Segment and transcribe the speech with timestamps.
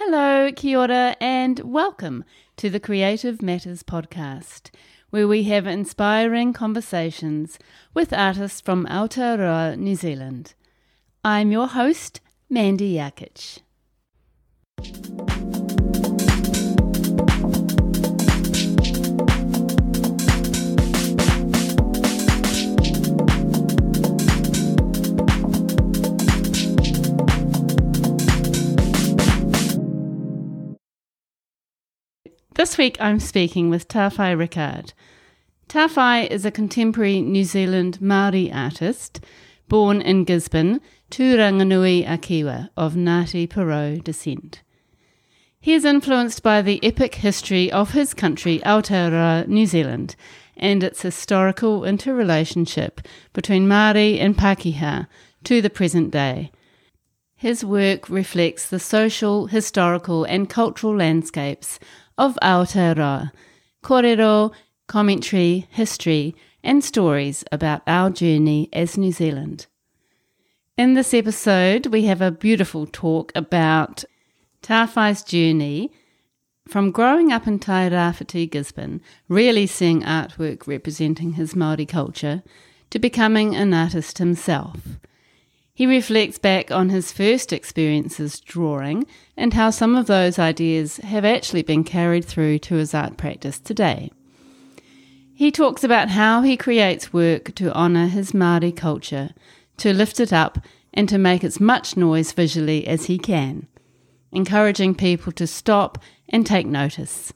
[0.00, 2.22] Hello, kia ora, and welcome
[2.56, 4.70] to the Creative Matters podcast,
[5.10, 7.58] where we have inspiring conversations
[7.94, 10.54] with artists from Aotearoa, New Zealand.
[11.24, 13.58] I'm your host, Mandy Yakic.
[32.58, 34.92] This week I'm speaking with Tawhai Rickard.
[35.68, 39.20] Tawhai is a contemporary New Zealand Māori artist
[39.68, 44.62] born in Gisborne Tūranganui-a-Kiwa of Ngāti Porou descent.
[45.60, 50.16] He is influenced by the epic history of his country, Aotearoa, New Zealand,
[50.56, 53.00] and its historical interrelationship
[53.34, 55.06] between Māori and Pākehā
[55.44, 56.50] to the present day.
[57.36, 61.78] His work reflects the social, historical, and cultural landscapes
[62.18, 63.32] of Aotearoa,
[63.82, 64.52] kōrero,
[64.88, 69.66] commentary, history, and stories about our journey as New Zealand.
[70.76, 74.04] In this episode, we have a beautiful talk about
[74.62, 75.90] Tawhai's journey
[76.68, 82.42] from growing up in Tairāwhiti, Gisborne, really seeing artwork representing his Māori culture,
[82.90, 84.98] to becoming an artist himself.
[85.78, 91.24] He reflects back on his first experiences drawing and how some of those ideas have
[91.24, 94.10] actually been carried through to his art practice today.
[95.32, 99.30] He talks about how he creates work to honour his Māori culture,
[99.76, 100.58] to lift it up,
[100.92, 103.68] and to make as much noise visually as he can,
[104.32, 105.96] encouraging people to stop
[106.28, 107.32] and take notice.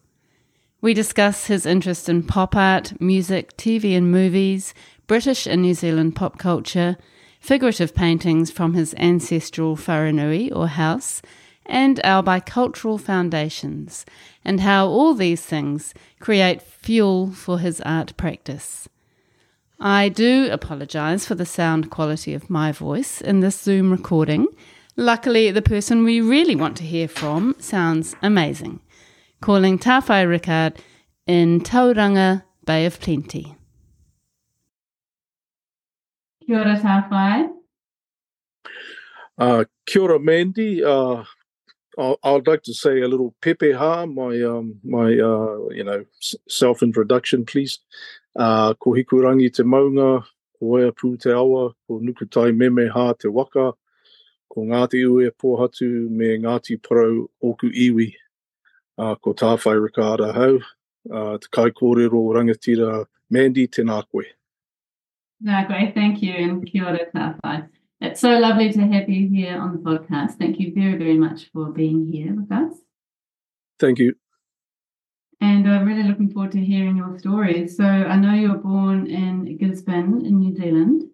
[0.81, 4.75] We discuss his interest in pop art, music, TV and movies,
[5.07, 6.97] British and New Zealand pop culture,
[7.43, 11.21] figurative paintings from his ancestral wharenui or house,
[11.67, 14.07] and our bicultural foundations,
[14.45, 18.89] and how all these things create fuel for his art practice.
[19.81, 24.47] I do apologise for the sound quality of my voice in this Zoom recording.
[24.97, 28.79] Luckily, the person we really want to hear from sounds amazing.
[29.41, 30.81] Calling Tawhai Rickard
[31.27, 33.57] in Tauranga, Bay of Plenty.
[36.47, 37.49] Kia ora, Tawhai.
[39.39, 40.83] Uh, kia ora, Mandy.
[40.85, 41.23] Uh,
[41.99, 46.05] I'd like to say a little pepeha, my um, my uh, you know
[46.49, 47.79] self introduction, please.
[48.35, 50.25] Uh, ko hikurangi te maunga,
[50.59, 53.73] ko ea pū te awa, ko nukutai meme ha te waka,
[54.49, 58.15] ko Ngāti ue pohatu me Ngāti Porou oku iwi.
[58.99, 60.61] Uh, ko tāwhai Ricardo hau,
[61.13, 64.25] uh, te kai kōrero rangatira Mandy tēnā koe.
[65.45, 65.93] No, great.
[65.95, 66.33] Thank you.
[66.35, 67.69] And kia ora tāwhai.
[68.01, 70.39] It's so lovely to have you here on the podcast.
[70.39, 72.75] Thank you very, very much for being here with us.
[73.81, 74.15] Thank you.
[75.41, 77.67] And I'm really looking forward to hearing your story.
[77.67, 81.11] So I know you were born in Gisborne in New Zealand.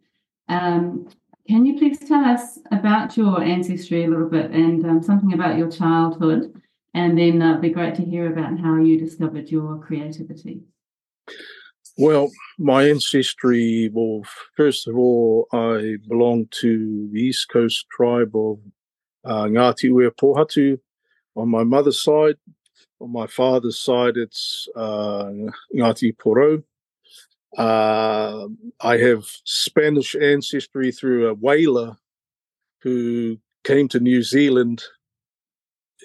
[0.51, 1.09] Um,
[1.49, 5.57] can you please tell us about your ancestry a little bit and um, something about
[5.57, 6.61] your childhood?
[6.93, 10.61] And then uh, it'd be great to hear about how you discovered your creativity.
[12.01, 14.23] Well, my ancestry, well,
[14.57, 18.61] first of all, I belong to the East Coast tribe of
[19.25, 20.79] uh, Ngāti Ue Pohatu
[21.35, 22.37] on my mother's side.
[23.01, 25.25] On my father's side, it's uh,
[25.75, 26.63] Ngāti Porou.
[27.57, 28.47] Uh,
[28.81, 31.97] I have Spanish ancestry through a whaler
[32.81, 34.85] who came to New Zealand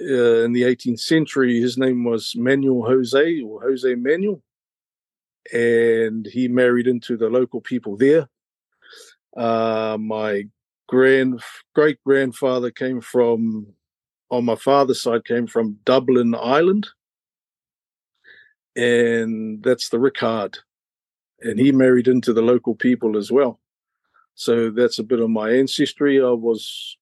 [0.02, 1.62] uh, in the 18th century.
[1.62, 4.42] His name was Manuel Jose or Jose Manuel
[5.52, 8.30] and he married into the local people there.
[9.36, 10.48] Uh, my
[10.88, 11.42] grand
[11.74, 13.68] great grandfather came from,
[14.30, 16.88] on my father's side, came from Dublin, Ireland,
[18.76, 20.58] and that's the Rickard,
[21.42, 23.60] and he married into the local people as well.
[24.36, 26.22] So that's a bit of my ancestry.
[26.22, 26.98] I was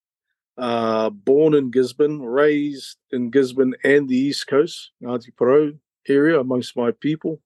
[0.57, 5.77] uh, born in Gisborne, raised in Gisborne and the East Coast, Ngāti Porou
[6.07, 7.39] area amongst my people.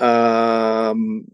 [0.00, 1.26] Um,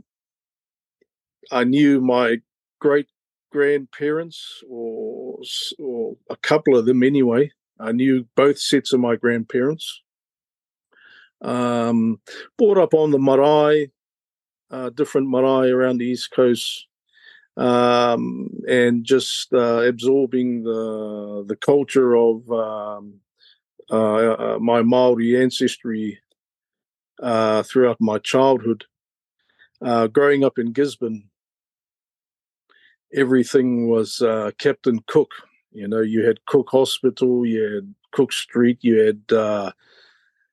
[1.50, 2.38] I knew my
[2.80, 3.06] great
[3.50, 5.40] grandparents, or,
[5.78, 7.50] or a couple of them anyway.
[7.78, 10.02] I knew both sets of my grandparents.
[11.42, 12.20] Um,
[12.58, 13.90] brought up on the marae,
[14.70, 16.86] uh, different marae around the East Coast,
[17.56, 23.20] um, and just uh, absorbing the the culture of um,
[23.90, 26.20] uh, uh my Maori ancestry
[27.22, 28.84] uh, throughout my childhood.
[29.82, 31.24] Uh, growing up in Gisborne,
[33.14, 35.30] everything was uh, Captain Cook.
[35.72, 39.72] You know, you had Cook Hospital, you had Cook Street, you had uh,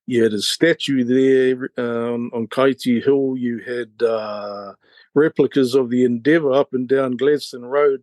[0.06, 3.36] you had a statue there um, on Kaiti Hill.
[3.36, 4.72] You had uh,
[5.14, 8.02] replicas of the Endeavour up and down Gladstone Road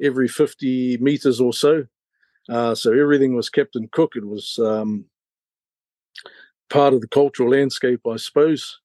[0.00, 1.86] every 50 meters or so.
[2.48, 4.12] So everything was Captain Cook.
[4.14, 5.06] It was um,
[6.70, 8.80] part of the cultural landscape, I suppose,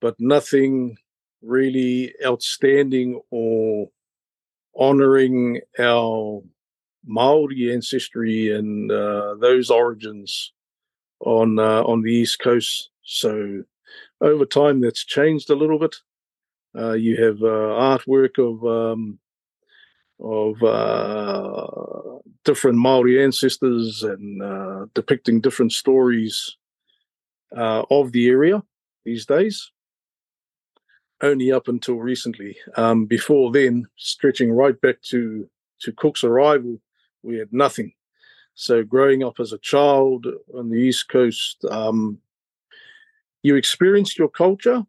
[0.00, 0.96] but nothing
[1.42, 3.88] really outstanding or
[4.76, 6.42] honoring our
[7.06, 10.52] Maori ancestry and uh, those origins
[11.20, 12.90] on uh, on the east coast.
[13.02, 13.62] So
[14.20, 15.96] over time, that's changed a little bit.
[16.76, 19.18] Uh, you have uh, artwork of um,
[20.20, 26.57] of uh, different Maori ancestors and uh, depicting different stories
[27.52, 28.62] of the area
[29.04, 29.70] these days
[31.22, 32.56] only up until recently.
[32.76, 35.48] Um, before then, stretching right back to
[35.80, 36.80] to Cook's arrival,
[37.22, 37.92] we had nothing.
[38.54, 42.18] So, growing up as a child on the East Coast, um,
[43.42, 44.84] you experienced your culture,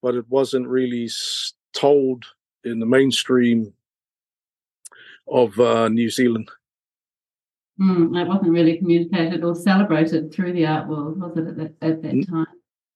[0.00, 1.10] but it wasn't really
[1.74, 2.24] told
[2.64, 3.74] in the mainstream
[5.28, 6.50] of uh, New Zealand.
[7.80, 11.74] Mm, it wasn't really communicated or celebrated through the art world, was it, at that,
[11.80, 12.46] at that time?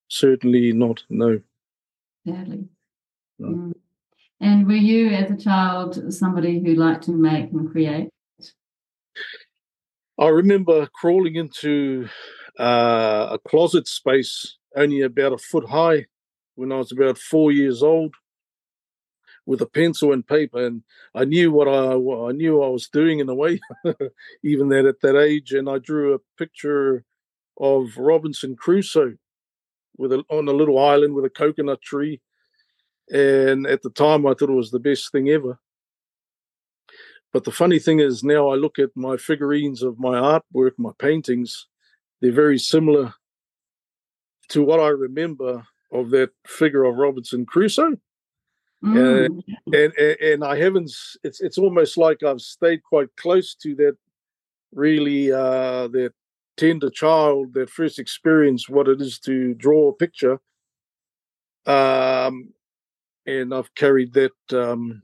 [0.08, 1.40] Certainly not, no
[2.26, 2.64] sadly.
[3.40, 3.54] Mm.
[3.54, 3.72] mm.
[4.40, 8.10] And were you, as a child, somebody who liked to make and create?
[10.18, 12.06] I remember crawling into
[12.58, 16.04] uh, a closet space only about a foot high
[16.54, 18.14] when I was about four years old
[19.46, 20.82] with a pencil and paper and
[21.14, 23.60] I knew what I I knew I was doing in a way
[24.42, 27.04] even that at that age and I drew a picture
[27.58, 29.16] of Robinson Crusoe
[29.96, 32.20] with a, on a little island with a coconut tree.
[33.10, 35.58] And at the time, I thought it was the best thing ever.
[37.32, 40.92] But the funny thing is, now I look at my figurines of my artwork, my
[40.98, 41.66] paintings,
[42.20, 43.14] they're very similar
[44.48, 47.96] to what I remember of that figure of Robinson Crusoe.
[48.86, 49.42] Mm.
[49.66, 50.92] And, and, and I haven't.
[51.24, 53.96] It's it's almost like I've stayed quite close to that.
[54.72, 56.12] Really, uh, that
[56.56, 60.40] tender child that first experienced what it is to draw a picture.
[61.66, 62.52] Um,
[63.26, 64.32] and I've carried that.
[64.52, 65.02] Um,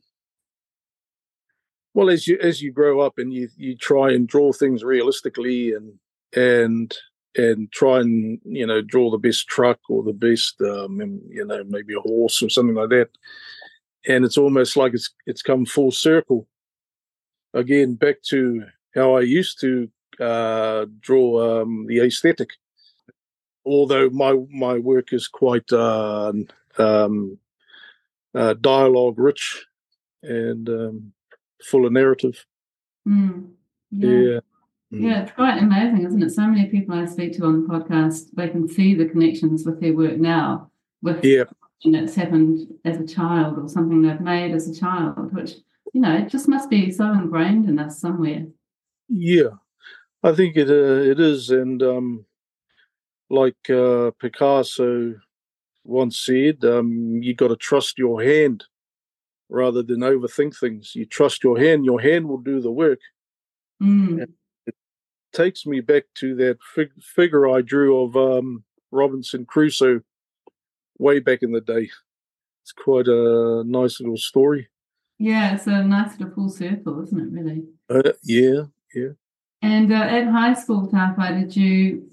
[1.95, 5.73] well, as you as you grow up and you you try and draw things realistically
[5.75, 5.95] and
[6.35, 6.97] and
[7.37, 11.65] and try and you know draw the best truck or the best um, you know
[11.65, 13.11] maybe a horse or something like that,
[14.07, 16.47] and it's almost like it's it's come full circle
[17.55, 18.65] again back to
[18.95, 19.89] how I used to
[20.21, 22.51] uh, draw um, the aesthetic.
[23.65, 26.33] Although my my work is quite uh,
[26.79, 27.39] um,
[28.35, 29.65] uh, dialogue rich
[30.23, 31.13] and um,
[31.63, 32.45] full of narrative.
[33.07, 33.51] Mm,
[33.91, 34.09] yeah.
[34.09, 34.41] Yeah.
[34.93, 35.03] Mm.
[35.05, 36.31] yeah, it's quite amazing, isn't it?
[36.31, 39.81] So many people I speak to on the podcast, they can see the connections with
[39.81, 40.71] their work now,
[41.01, 41.45] with yeah.
[41.85, 45.55] That's happened as a child or something they've made as a child, which
[45.93, 48.47] you know it just must be so ingrained in us somewhere.
[49.09, 49.51] Yeah,
[50.23, 52.25] I think it uh, it is, and um,
[53.31, 55.15] like uh, Picasso
[55.85, 58.65] once said, um, you got to trust your hand
[59.49, 60.95] rather than overthink things.
[60.95, 63.01] You trust your hand; your hand will do the work.
[63.83, 64.29] Mm.
[64.67, 64.75] It
[65.33, 68.63] takes me back to that fig- figure I drew of um,
[68.93, 70.03] Robinson Crusoe
[71.03, 71.91] way back in the day.
[72.63, 74.69] It's quite a nice little story.
[75.19, 77.31] Yeah, it's a nice little full circle, isn't it?
[77.31, 77.65] Really.
[77.91, 78.63] Uh, yeah,
[78.95, 79.11] yeah.
[79.61, 82.09] And uh, at high school, Tawhai, did you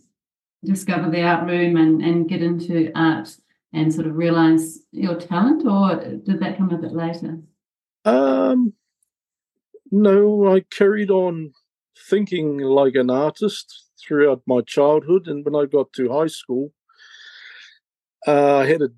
[0.63, 3.37] discover the art room and, and get into art
[3.73, 7.39] and sort of realize your talent, or did that come a bit later?
[8.05, 8.73] Um,
[9.91, 11.53] no, I carried on
[12.09, 16.71] thinking like an artist throughout my childhood, and when I got to high school,
[18.27, 18.89] uh, I had a,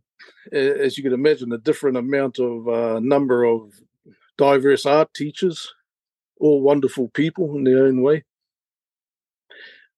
[0.54, 3.74] as you can imagine, a different amount of uh, number of
[4.38, 5.74] diverse art teachers,
[6.40, 8.24] all wonderful people in their own way.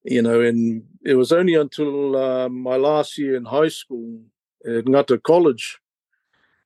[0.04, 4.20] You know, and it was only until uh, my last year in high school
[4.66, 5.80] at Ngata College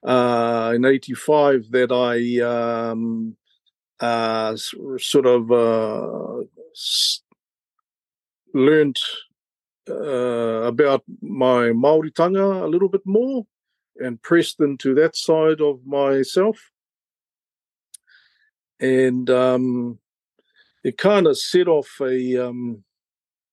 [0.03, 3.35] uh, in '85 that I um,
[3.99, 6.43] uh, sort of uh,
[8.53, 8.97] learned
[9.87, 13.45] about my Maoritanga a little bit more
[13.99, 16.71] and pressed into that side of myself.
[18.79, 19.99] And um,
[20.83, 22.83] it kind of set off a um,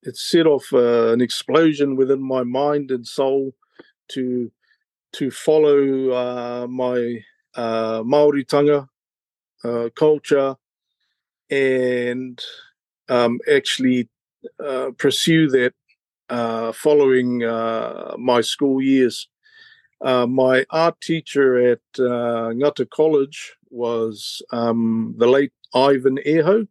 [0.02, 3.54] it set off uh, an explosion within my mind and soul
[4.08, 4.50] to
[5.12, 7.24] to follow uh, my
[7.54, 8.88] uh, Maori tanga
[9.62, 10.56] uh, culture
[11.50, 12.42] and
[13.08, 14.08] um, actually
[14.64, 15.72] uh, pursue that
[16.28, 19.28] uh, following uh, my school years.
[20.00, 26.68] Uh, my art teacher at uh, Ngata College was um, the late Ivan Eho.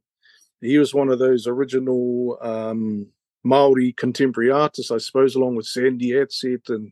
[0.61, 3.07] He was one of those original um,
[3.43, 6.91] Maori contemporary artists, I suppose, along with Sandy Adsett and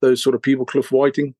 [0.00, 1.34] those sort of people, Cliff Whiting.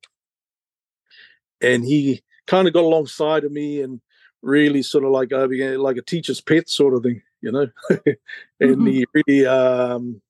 [1.61, 4.01] And he kind of got alongside of me and
[4.43, 7.69] really sort of like like a teacher's pet sort of thing, you know.
[7.91, 8.17] and
[8.61, 8.87] mm-hmm.
[8.87, 10.21] he really um,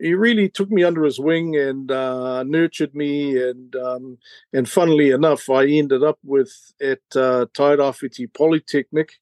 [0.00, 3.40] he really took me under his wing and uh, nurtured me.
[3.40, 4.18] And um,
[4.52, 9.12] and funnily enough, I ended up with at uh, Tairawhiti Polytechnic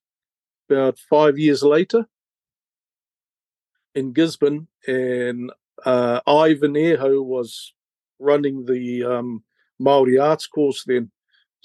[0.71, 2.07] about five years later
[3.95, 5.51] in Gisborne, and
[5.85, 7.73] uh, Ivan Eho was
[8.21, 9.43] running the um,
[9.79, 11.11] Maori arts course then.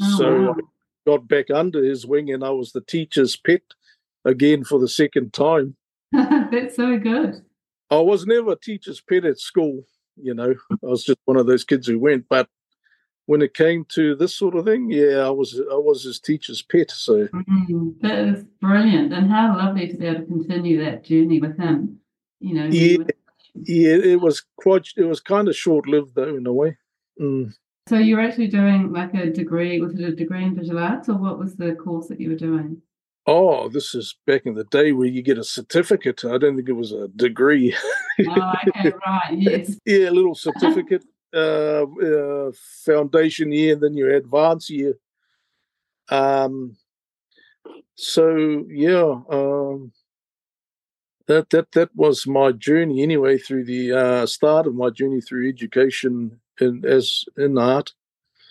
[0.01, 0.55] Oh, so wow.
[0.57, 0.61] I
[1.05, 3.61] got back under his wing, and I was the teacher's pet
[4.25, 5.75] again for the second time.
[6.11, 7.43] That's so good.
[7.97, 9.83] I was never a teacher's pet at school.
[10.15, 12.25] You know, I was just one of those kids who went.
[12.29, 12.47] But
[13.25, 16.61] when it came to this sort of thing, yeah, I was I was his teacher's
[16.61, 16.91] pet.
[16.91, 21.39] So mm, that is brilliant, and how lovely to be able to continue that journey
[21.39, 21.99] with him.
[22.39, 22.97] You know, yeah,
[23.55, 24.87] yeah, it was quite.
[24.97, 26.77] It was kind of short lived though, in a way.
[27.19, 27.53] Mm.
[27.87, 29.79] So you were actually doing like a degree.
[29.79, 32.35] Was it a degree in visual arts, or what was the course that you were
[32.35, 32.81] doing?
[33.25, 36.25] Oh, this is back in the day where you get a certificate.
[36.25, 37.75] I don't think it was a degree.
[38.27, 39.79] oh, okay, right, yes.
[39.85, 42.51] yeah, a little certificate, uh, uh,
[42.85, 44.95] foundation year, and then your advanced year.
[46.09, 46.75] Um,
[47.95, 49.93] so yeah, um,
[51.27, 55.47] that that that was my journey anyway through the uh, start of my journey through
[55.47, 57.93] education and as in art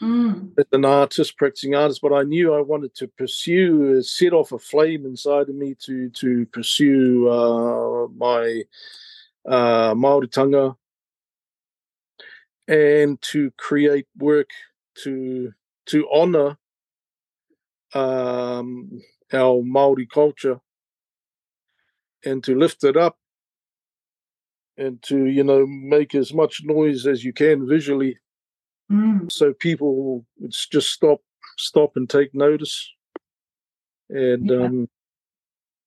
[0.02, 0.50] mm.
[0.58, 4.52] as an artist, practicing artist, but I knew I wanted to pursue, uh, set off
[4.52, 8.64] a flame inside of me to to pursue uh, my
[9.46, 10.76] uh, Maoritanga
[12.68, 14.50] and to create work
[15.02, 15.52] to
[15.86, 16.58] to honor
[17.94, 19.00] um,
[19.32, 20.60] our Maori culture
[22.24, 23.16] and to lift it up
[24.76, 28.18] and to you know make as much noise as you can visually
[28.90, 29.30] Mm.
[29.30, 31.20] So people would just stop,
[31.56, 32.90] stop and take notice,
[34.08, 34.56] and yeah.
[34.56, 34.88] um,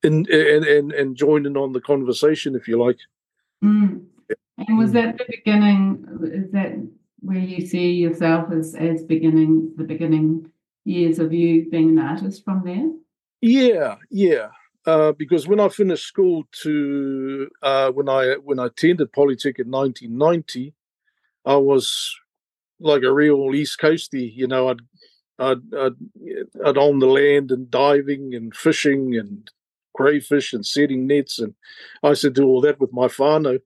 [0.04, 2.98] and, and and and join in on the conversation if you like.
[3.64, 4.06] Mm.
[4.58, 4.94] And was mm.
[4.94, 6.06] that the beginning?
[6.24, 6.74] Is that
[7.20, 10.52] where you see yourself as as beginning the beginning
[10.86, 12.90] years of you being an artist from there?
[13.42, 14.50] Yeah, yeah.
[14.86, 19.72] Uh, because when I finished school to uh, when I when I attended Polytech in
[19.72, 20.74] 1990,
[21.44, 22.16] I was
[22.80, 24.34] like a real East Coastie.
[24.36, 24.82] You know, I'd
[25.38, 25.96] I'd, I'd,
[26.66, 29.50] I'd on the land and diving and fishing and
[29.96, 31.56] crayfish and setting nets, and
[32.04, 33.60] I used to do all that with my whānau.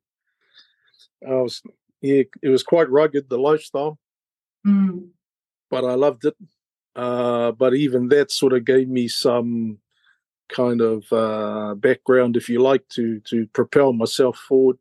[1.27, 1.61] I was
[2.01, 3.99] yeah, it was quite rugged the lifestyle,
[4.65, 5.09] mm.
[5.69, 6.35] but I loved it.
[6.95, 9.79] Uh, but even that sort of gave me some
[10.49, 14.77] kind of uh, background, if you like, to to propel myself forward.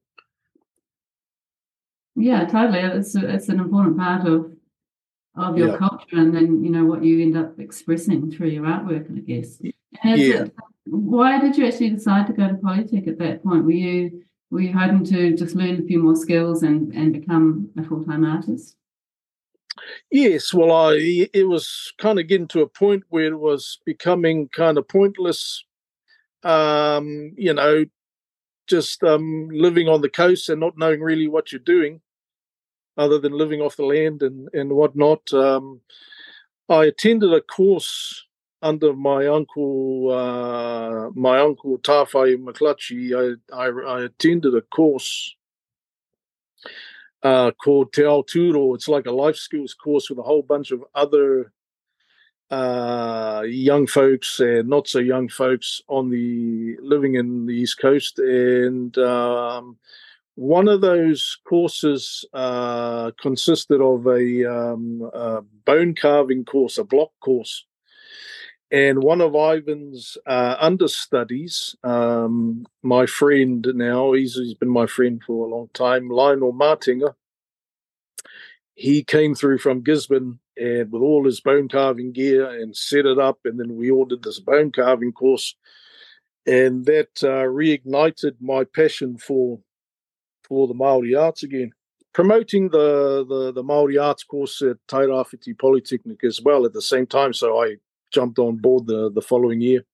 [2.18, 2.80] Yeah, totally.
[2.80, 4.52] It's a, it's an important part of
[5.36, 5.76] of your yeah.
[5.76, 9.58] culture, and then you know what you end up expressing through your artwork, I guess.
[9.60, 9.72] Yeah.
[10.04, 13.64] It, why did you actually decide to go to Polytech at that point?
[13.64, 17.70] Were you were you hoping to just learn a few more skills and and become
[17.78, 18.74] a full time artist?
[20.10, 24.48] Yes, well, I it was kind of getting to a point where it was becoming
[24.48, 25.64] kind of pointless.
[26.42, 27.84] Um, you know,
[28.66, 32.00] just um, living on the coast and not knowing really what you're doing
[32.98, 35.32] other than living off the land and, and whatnot.
[35.32, 35.80] Um,
[36.68, 38.26] I attended a course
[38.60, 43.14] under my uncle, uh, my uncle Tawhai McClutchy.
[43.14, 45.34] I, I, I attended a course
[47.22, 48.74] uh, called Te Aoturo.
[48.74, 51.52] It's like a life skills course with a whole bunch of other
[52.50, 58.18] uh, young folks and not so young folks on the living in the East Coast.
[58.18, 59.76] And um,
[60.38, 67.10] one of those courses uh, consisted of a, um, a, bone carving course, a block
[67.18, 67.66] course.
[68.70, 75.20] And one of Ivan's uh, understudies, um, my friend now, he's, he's been my friend
[75.26, 77.14] for a long time, Lionel Martinger,
[78.76, 83.18] he came through from Gisborne and with all his bone carving gear and set it
[83.18, 83.40] up.
[83.44, 85.56] And then we ordered this bone carving course.
[86.46, 89.58] And that uh, reignited my passion for
[90.48, 91.72] for the Maori arts again.
[92.14, 97.06] Promoting the, the, the Maori arts course at Tairawhiti Polytechnic as well at the same
[97.06, 97.32] time.
[97.32, 97.76] So I
[98.10, 99.84] jumped on board the, the following year.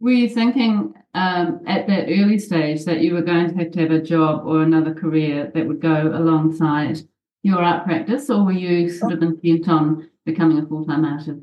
[0.00, 3.80] were you thinking um, at that early stage that you were going to have to
[3.80, 7.00] have a job or another career that would go alongside
[7.42, 11.40] your art practice, or were you sort of intent on becoming a full time artist?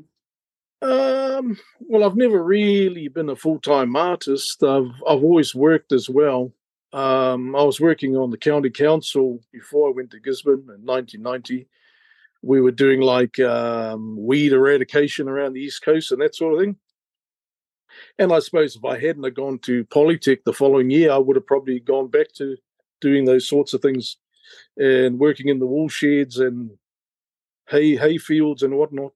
[0.80, 4.62] Um, well, I've never really been a full time artist.
[4.62, 6.52] I've I've always worked as well.
[6.92, 11.66] Um, I was working on the county council before I went to Gisborne in 1990.
[12.42, 16.60] We were doing like um, weed eradication around the east coast and that sort of
[16.60, 16.76] thing.
[18.18, 21.36] And I suppose if I hadn't have gone to Polytech the following year, I would
[21.36, 22.56] have probably gone back to
[23.00, 24.16] doing those sorts of things
[24.76, 26.70] and working in the wool sheds and
[27.68, 29.12] hay hay fields and whatnot.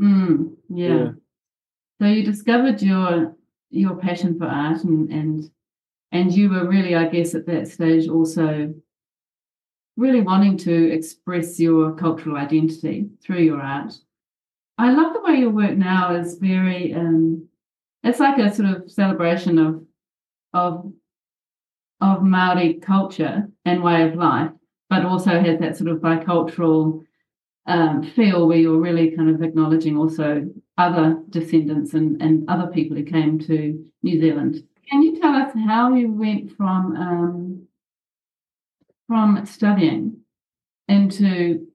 [0.00, 0.88] Mm, yeah.
[0.88, 1.10] yeah.
[2.00, 3.34] So you discovered your
[3.70, 5.50] your passion for art and and
[6.12, 8.74] and you were really, I guess, at that stage also
[9.96, 13.92] really wanting to express your cultural identity through your art.
[14.78, 17.48] I love the way your work now is very um
[18.02, 19.84] it's like a sort of celebration of
[20.54, 20.92] of
[22.00, 24.50] of Maori culture and way of life,
[24.88, 27.04] but also has that sort of bicultural
[27.66, 30.48] um, feel where you're really kind of acknowledging also
[30.78, 34.66] other descendants and, and other people who came to New Zealand.
[35.50, 37.66] Us how you went from um,
[39.06, 40.18] from studying
[40.88, 41.66] into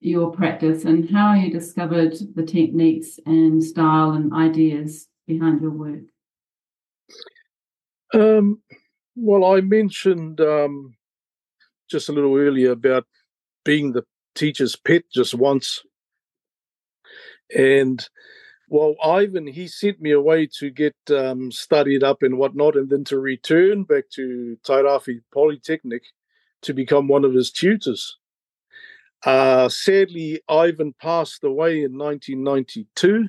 [0.00, 6.02] your practice and how you discovered the techniques and style and ideas behind your work?
[8.14, 8.60] Um,
[9.16, 10.94] well, I mentioned um,
[11.90, 13.06] just a little earlier about
[13.64, 15.82] being the teacher's pet just once.
[17.56, 18.06] And
[18.72, 23.04] well, Ivan, he sent me away to get um, studied up and whatnot, and then
[23.04, 26.02] to return back to Tairāwhi Polytechnic
[26.62, 28.16] to become one of his tutors.
[29.26, 33.28] Uh, sadly, Ivan passed away in 1992,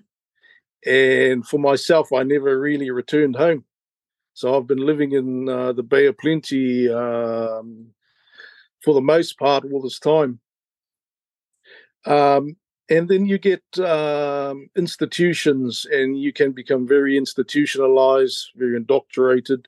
[0.85, 3.65] and for myself, I never really returned home.
[4.33, 7.87] So I've been living in uh, the Bay of Plenty um,
[8.81, 10.39] for the most part all this time.
[12.05, 12.55] Um,
[12.89, 19.67] and then you get um, institutions, and you can become very institutionalized, very indoctrinated.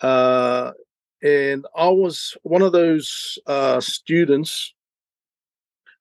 [0.00, 0.72] Uh,
[1.22, 4.74] and I was one of those uh, students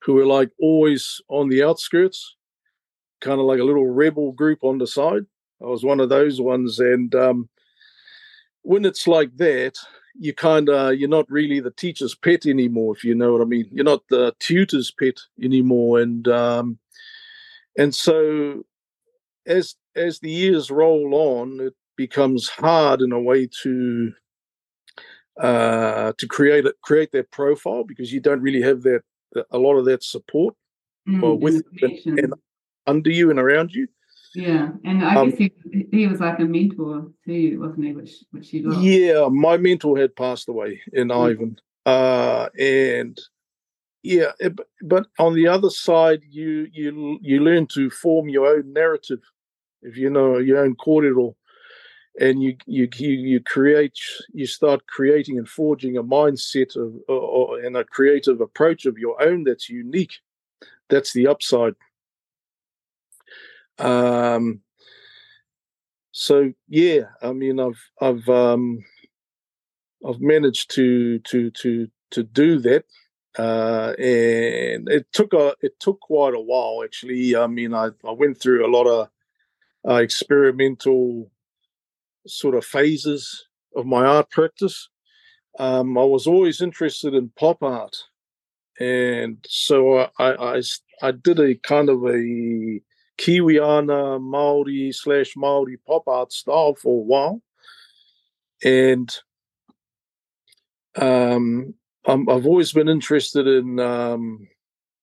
[0.01, 2.35] who were like always on the outskirts,
[3.21, 5.25] kind of like a little rebel group on the side.
[5.61, 7.49] I was one of those ones, and um,
[8.61, 9.77] when it's like that,
[10.17, 13.45] you kind of you're not really the teacher's pet anymore, if you know what I
[13.45, 13.67] mean.
[13.71, 16.79] You're not the tutor's pet anymore, and um,
[17.77, 18.63] and so
[19.45, 24.13] as as the years roll on, it becomes hard in a way to
[25.39, 29.01] uh, to create it, create that profile because you don't really have that
[29.51, 30.55] a lot of that support
[31.07, 32.33] mm, with and, and
[32.87, 33.87] under you and around you.
[34.35, 35.53] Yeah, and I um, guess he,
[35.91, 37.93] he was like a mentor to you, wasn't he?
[37.93, 38.81] Which which you got.
[38.81, 41.31] Yeah, my mentor had passed away in mm.
[41.31, 43.19] Ivan, uh, and
[44.03, 48.71] yeah, it, but on the other side, you you you learn to form your own
[48.71, 49.21] narrative,
[49.81, 51.31] if you know your own corridor,
[52.19, 53.97] and you you you, you create
[54.31, 59.21] you start creating and forging a mindset of or, and a creative approach of your
[59.21, 60.13] own that's unique.
[60.89, 61.75] That's the upside.
[63.79, 64.61] Um,
[66.11, 68.83] so yeah, I mean, I've I've um,
[70.07, 72.85] I've managed to to to to do that,
[73.37, 77.35] uh, and it took a it took quite a while actually.
[77.35, 79.09] I mean, I I went through a lot of
[79.89, 81.31] uh, experimental
[82.27, 84.89] sort of phases of my art practice.
[85.59, 87.97] Um, I was always interested in pop art,
[88.79, 90.61] and so I, I
[91.03, 92.81] I did a kind of a
[93.19, 97.41] Kiwiana Maori slash Maori pop art style for a while,
[98.63, 99.13] and
[100.95, 101.73] um,
[102.07, 104.47] i have always been interested in um,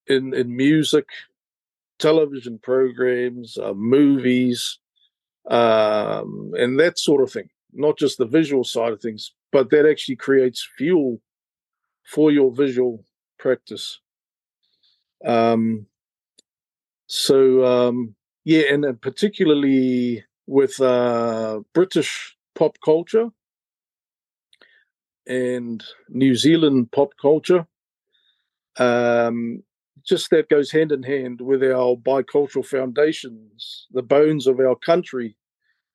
[0.07, 1.09] in in music,
[1.99, 4.79] television programs, uh, movies,
[5.51, 7.51] um, and that sort of thing.
[7.73, 11.21] Not just the visual side of things, but that actually creates fuel
[12.03, 13.05] for your visual
[13.39, 14.01] practice.
[15.23, 15.87] Um,
[17.07, 18.15] so um,
[18.45, 23.29] yeah, and particularly with uh, British pop culture
[25.27, 27.67] and New Zealand pop culture,
[28.79, 29.63] um,
[30.05, 35.37] just that goes hand in hand with our bicultural foundations, the bones of our country,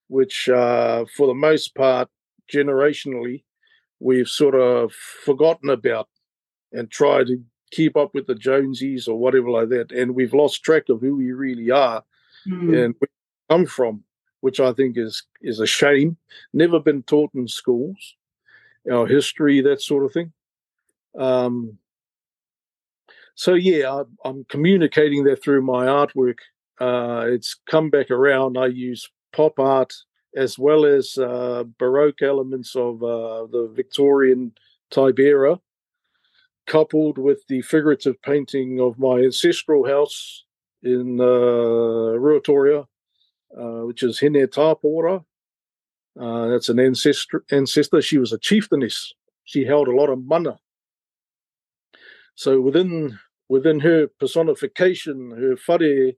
[0.07, 2.09] which uh, for the most part,
[2.51, 3.43] generationally,
[3.99, 6.09] we've sort of forgotten about
[6.73, 9.91] and tried to keep up with the Joneses or whatever like that.
[9.91, 12.03] And we've lost track of who we really are
[12.47, 12.85] mm.
[12.85, 14.03] and where we come from.
[14.41, 16.17] which I think is is a shame.
[16.53, 18.15] Never been taught in schools,
[18.91, 20.33] our history, that sort of thing.
[21.17, 21.77] Um,
[23.35, 26.39] so yeah, I, am communicating that through my artwork.
[26.79, 28.57] Uh, it's come back around.
[28.57, 29.93] I use pop art
[30.35, 34.53] as well as uh, Baroque elements of uh, the Victorian
[34.89, 35.59] type era,
[36.67, 40.45] coupled with the figurative painting of my ancestral house
[40.83, 42.85] in uh, Ruatoria,
[43.57, 45.23] uh, which is Hine Tāpora.
[46.19, 47.43] Uh, that's an ancestor.
[47.51, 48.01] Ancestor.
[48.01, 49.13] She was a chieftainess.
[49.45, 50.59] She held a lot of mana.
[52.35, 53.19] So within
[53.49, 56.13] within her personification, her whare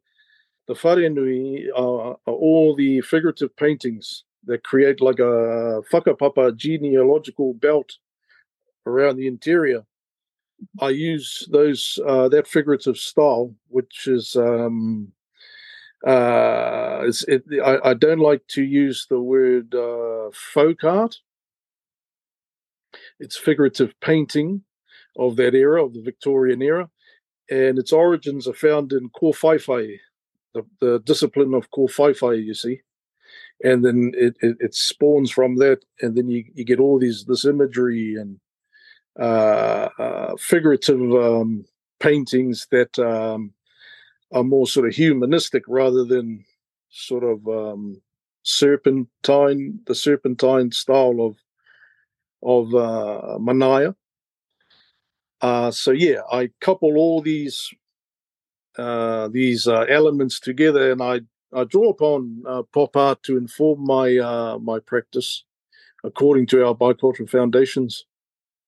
[0.67, 7.97] the wharenui are, are all the figurative paintings that create like a whakapapa genealogical belt
[8.85, 9.83] around the interior.
[10.79, 15.11] I use those uh, that figurative style, which is um,
[16.05, 21.17] uh, it, I, I, don't like to use the word uh, folk art.
[23.19, 24.63] It's figurative painting
[25.17, 26.89] of that era, of the Victorian era,
[27.49, 29.97] and its origins are found in Kōwhaiwhai,
[30.53, 32.81] the, the discipline of kōwhaiwhai, you see.
[33.63, 37.23] And then it, it, it, spawns from that, and then you, you get all these
[37.25, 38.39] this imagery and
[40.39, 41.65] figurative um,
[41.99, 43.53] paintings that um,
[44.31, 46.43] are more sort of humanistic rather than
[46.89, 48.01] sort of um,
[48.43, 51.37] serpentine, the serpentine style of
[52.41, 53.95] of uh, Manaia.
[55.41, 57.73] Uh, so yeah, I couple all these
[58.77, 61.21] uh, these uh, elements together, and I,
[61.53, 65.43] I draw upon uh, pop art to inform my uh, my practice
[66.03, 68.05] according to our bicultural foundations.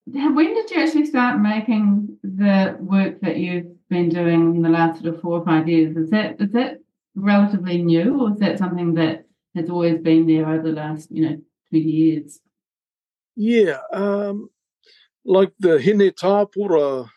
[0.36, 5.02] When did you actually start making the work that you've been doing in the last
[5.02, 5.98] sort of four or five years?
[5.98, 6.80] Is that is that
[7.16, 11.28] relatively new, or is that something that has always been there over the last you
[11.28, 11.38] know
[11.70, 12.40] twenty years?
[13.36, 14.50] Yeah, um,
[15.26, 17.10] like the Hine Tāpora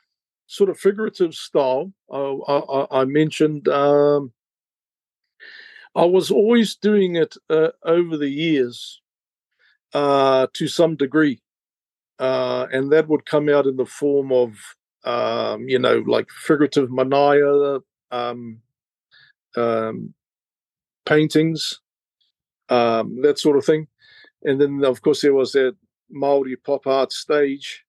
[0.47, 3.69] sort of figurative style I, I, mentioned.
[3.69, 4.33] Um,
[5.95, 9.03] I was always doing it uh, over the years
[9.93, 11.41] uh, to some degree.
[12.19, 14.55] Uh, and that would come out in the form of,
[15.05, 18.61] um, you know, like figurative manaia um,
[19.57, 20.15] um,
[21.07, 21.81] paintings,
[22.69, 23.87] um, that sort of thing.
[24.43, 25.77] And then, of course, there was that
[26.11, 27.85] Maori pop art stage.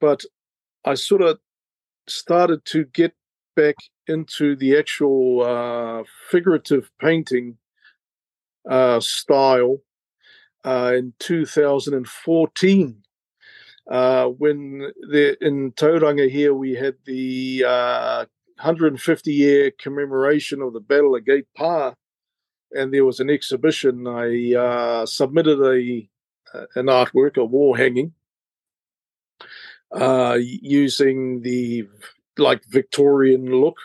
[0.00, 0.24] But
[0.84, 1.38] I sort of
[2.06, 3.14] started to get
[3.56, 7.56] back into the actual uh, figurative painting
[8.68, 9.78] uh, style
[10.64, 13.02] uh, in 2014.
[13.90, 20.80] Uh, when the, in Tauranga here we had the 150 uh, year commemoration of the
[20.80, 21.94] Battle of Gate Pa,
[22.72, 24.06] and there was an exhibition.
[24.06, 26.08] I uh, submitted a
[26.74, 28.12] an artwork, a wall hanging,
[29.92, 31.88] uh, using the
[32.38, 33.76] like Victorian look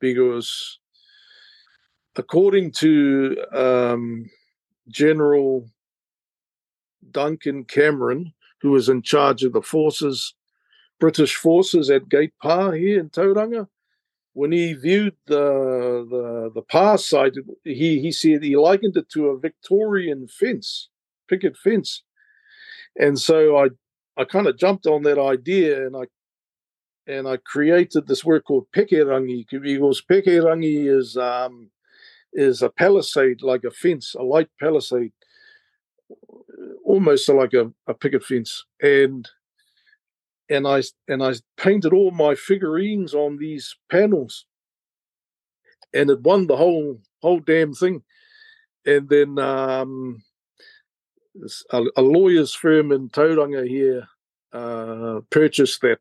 [0.00, 0.78] because
[2.16, 4.28] according to um,
[4.88, 5.68] General
[7.10, 10.34] Duncan Cameron, who was in charge of the forces,
[11.00, 13.68] British forces at Gate Pa here in Tauranga,
[14.32, 19.28] when he viewed the the the Pa site, he he said he likened it to
[19.28, 20.88] a Victorian fence,
[21.28, 22.02] picket fence,
[22.98, 23.68] and so I
[24.16, 26.04] I kind of jumped on that idea and I
[27.08, 31.70] and I created this word called pekerangi because pekerangi is um,
[32.32, 35.12] is a palisade like a fence, a light palisade,
[36.88, 38.64] almost like a, a picket fence.
[38.82, 39.28] And
[40.50, 44.46] and I and I painted all my figurines on these panels,
[45.92, 48.02] and it won the whole whole damn thing.
[48.86, 50.22] And then um,
[51.70, 54.08] a, a, lawyer's firm in Tauranga here
[54.52, 55.98] uh, purchased that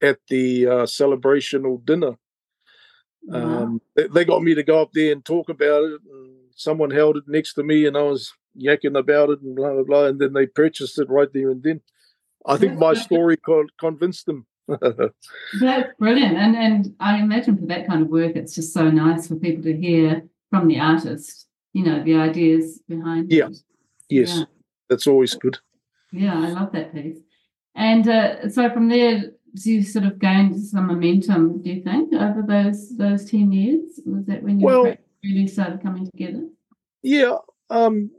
[0.00, 2.16] at the uh, celebrational dinner.
[3.30, 6.00] Um, they, they, got me to go up there and talk about it.
[6.10, 9.72] And someone held it next to me, and I was yakking about it and blah
[9.72, 10.04] blah blah.
[10.06, 11.80] And then they purchased it right there and then.
[12.48, 13.36] I think my story
[13.80, 14.46] convinced them.
[14.68, 19.26] That's brilliant, and and I imagine for that kind of work, it's just so nice
[19.26, 21.46] for people to hear from the artist.
[21.72, 23.32] You know, the ideas behind.
[23.32, 23.46] Yeah.
[23.46, 23.58] It.
[24.08, 24.44] Yes, yeah.
[24.88, 25.58] that's always good.
[26.12, 27.18] Yeah, I love that piece.
[27.74, 32.42] And uh, so from there, you sort of gained some momentum, do you think, over
[32.46, 34.00] those those 10 years?
[34.06, 36.48] Was that when you well, really started coming together?
[37.02, 37.36] Yeah.
[37.68, 38.10] Um,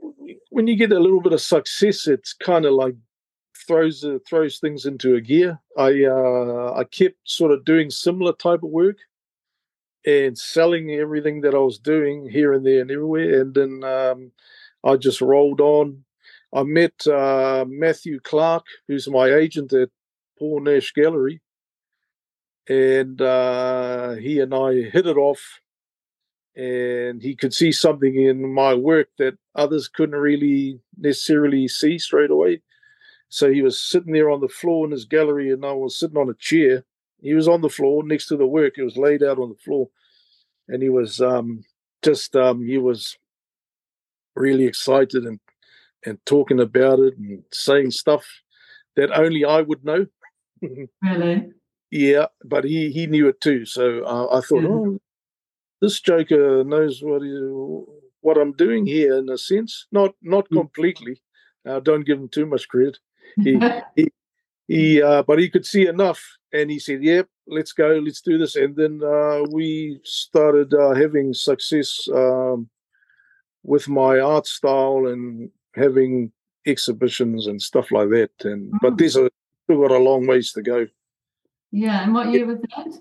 [0.50, 2.94] when you get a little bit of success, it's kind of like
[3.66, 5.58] throws uh, throws things into a gear.
[5.76, 8.98] I uh, I kept sort of doing similar type of work,
[10.04, 13.40] and selling everything that I was doing here and there and everywhere.
[13.40, 14.32] And then um,
[14.84, 16.04] I just rolled on.
[16.54, 19.90] I met uh, Matthew Clark, who's my agent at
[20.38, 21.40] Paul Nache Gallery,
[22.68, 25.60] and uh, he and I hit it off.
[26.58, 32.30] And he could see something in my work that others couldn't really necessarily see straight
[32.30, 32.62] away.
[33.28, 36.16] So he was sitting there on the floor in his gallery, and I was sitting
[36.16, 36.84] on a chair.
[37.20, 38.74] He was on the floor next to the work.
[38.76, 39.88] It was laid out on the floor,
[40.66, 41.62] and he was um,
[42.02, 43.16] just um, he was
[44.34, 45.40] really excited and
[46.06, 48.24] and talking about it and saying stuff
[48.96, 50.06] that only I would know.
[51.02, 51.52] really?
[51.90, 53.64] Yeah, but he he knew it too.
[53.64, 55.00] So uh, I thought, oh,
[55.80, 57.30] this joker knows what he,
[58.20, 59.86] what I'm doing here in a sense.
[59.92, 60.56] Not not mm.
[60.56, 61.20] completely.
[61.68, 62.98] Uh, don't give him too much credit.
[63.36, 63.60] He
[63.96, 64.08] he,
[64.66, 68.20] he uh, but he could see enough, and he said, "Yep, yeah, let's go, let's
[68.20, 72.68] do this." And then uh, we started uh, having success um,
[73.62, 76.32] with my art style and having
[76.66, 78.30] exhibitions and stuff like that.
[78.44, 78.78] And mm.
[78.82, 79.30] but there's a
[79.64, 80.86] still got a long ways to go.
[81.70, 83.00] Yeah, and what year was that?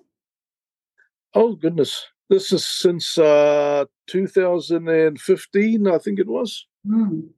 [1.33, 6.67] Oh goodness, this is since uh, 2015, I think it was.
[6.85, 7.29] Mm.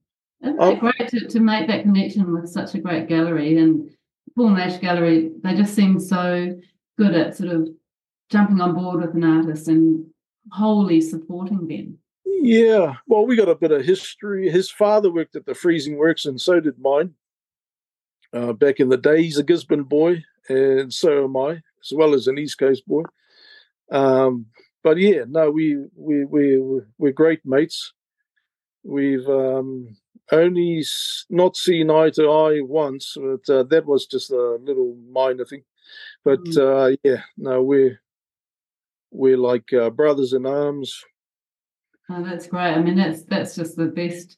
[0.41, 0.75] Isn't oh.
[0.75, 3.89] great to, to make that connection with such a great gallery and
[4.36, 5.32] Paul Nache Gallery?
[5.43, 6.58] They just seem so
[6.97, 7.69] good at sort of
[8.30, 10.06] jumping on board with an artist and
[10.52, 11.97] wholly supporting them.
[12.25, 14.49] Yeah, well, we got a bit of history.
[14.49, 17.13] His father worked at the freezing works, and so did mine.
[18.32, 22.13] Uh, back in the day, he's a Gisborne boy, and so am I, as well
[22.13, 23.04] as an East Coast boy.
[23.91, 24.45] Um,
[24.83, 27.93] but yeah, no, we we we we're great mates.
[28.83, 29.97] We've um,
[30.31, 30.83] only
[31.29, 35.63] not seen eye to eye once, but uh, that was just a little minor thing.
[36.23, 36.57] But mm.
[36.93, 38.01] uh, yeah, no, we're
[39.11, 41.03] we're like uh, brothers in arms.
[42.09, 42.73] Oh, that's great.
[42.73, 44.37] I mean, that's that's just the best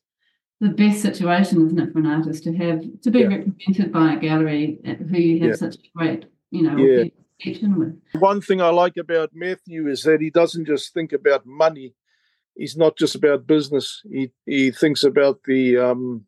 [0.59, 3.27] the best situation, isn't it, for an artist to have to be yeah.
[3.27, 5.55] represented by a gallery who you have yeah.
[5.55, 7.05] such a great, you know, yeah.
[7.41, 8.21] Connection with.
[8.21, 11.93] One thing I like about Matthew is that he doesn't just think about money.
[12.55, 14.01] He's not just about business.
[14.09, 16.25] He he thinks about the um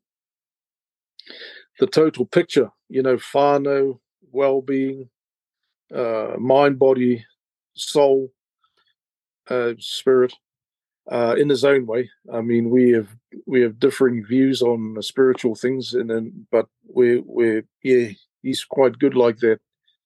[1.80, 2.72] the total picture.
[2.90, 4.00] You know, whānau,
[4.32, 5.10] well-being,
[5.94, 7.26] uh, mind, body,
[7.74, 8.32] soul,
[9.50, 10.34] uh, spirit
[11.12, 12.10] uh, in his own way.
[12.32, 13.10] I mean, we have
[13.46, 18.10] we have differing views on spiritual things, and then but we're we're yeah,
[18.42, 19.60] he's quite good like that.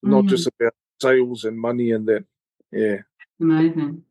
[0.03, 0.29] Not mm.
[0.29, 2.25] just about sales and money and that.
[2.71, 2.97] Yeah,
[3.39, 4.03] amazing.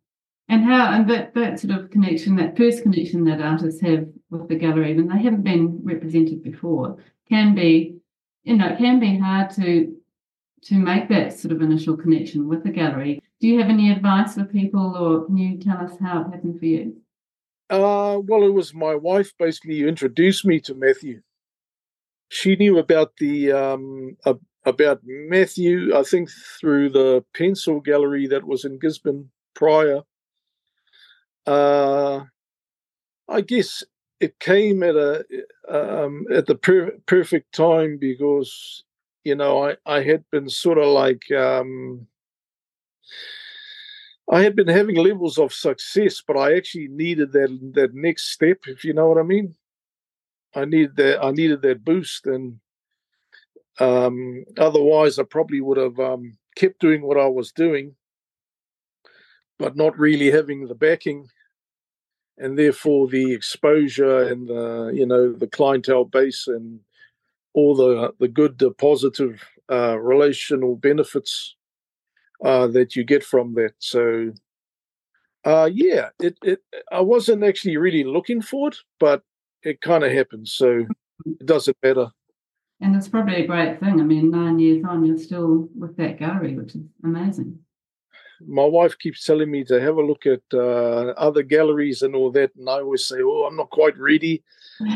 [0.48, 4.48] And how and that that sort of connection, that first connection that artists have with
[4.48, 6.96] the gallery when they haven't been represented before,
[7.28, 7.96] can be,
[8.44, 9.96] you know, it can be hard to
[10.62, 13.20] to make that sort of initial connection with the gallery.
[13.40, 16.58] Do you have any advice for people, or can you tell us how it happened
[16.58, 16.96] for you?
[17.68, 21.20] Uh, well, it was my wife basically who introduced me to Matthew.
[22.28, 24.16] She knew about the um,
[24.66, 30.02] about Matthew, I think, through the pencil gallery that was in Gisborne prior.
[31.46, 32.24] Uh,
[33.28, 33.82] I guess
[34.20, 35.24] it came at a
[35.68, 38.84] um, at the per- perfect time because
[39.24, 42.06] you know, I, I had been sort of like, um,
[44.30, 48.58] I had been having levels of success, but I actually needed that that next step,
[48.66, 49.56] if you know what I mean.
[50.54, 51.22] I needed that.
[51.24, 52.60] I needed that boost, and
[53.78, 57.94] um, otherwise, I probably would have um, kept doing what I was doing,
[59.58, 61.28] but not really having the backing,
[62.38, 66.80] and therefore the exposure and the you know the clientele base and
[67.54, 71.56] all the the good, the positive uh, relational benefits
[72.44, 73.72] uh, that you get from that.
[73.78, 74.32] So,
[75.44, 76.60] uh, yeah, it, it
[76.92, 79.22] I wasn't actually really looking for it, but
[79.62, 80.48] it kind of happened.
[80.48, 80.86] So
[81.26, 82.10] it doesn't matter.
[82.80, 84.00] And it's probably a great thing.
[84.00, 87.58] I mean, nine years on, you're still with that gallery, which is amazing.
[88.46, 92.30] My wife keeps telling me to have a look at uh, other galleries and all
[92.32, 94.44] that, and I always say, "Oh, I'm not quite ready."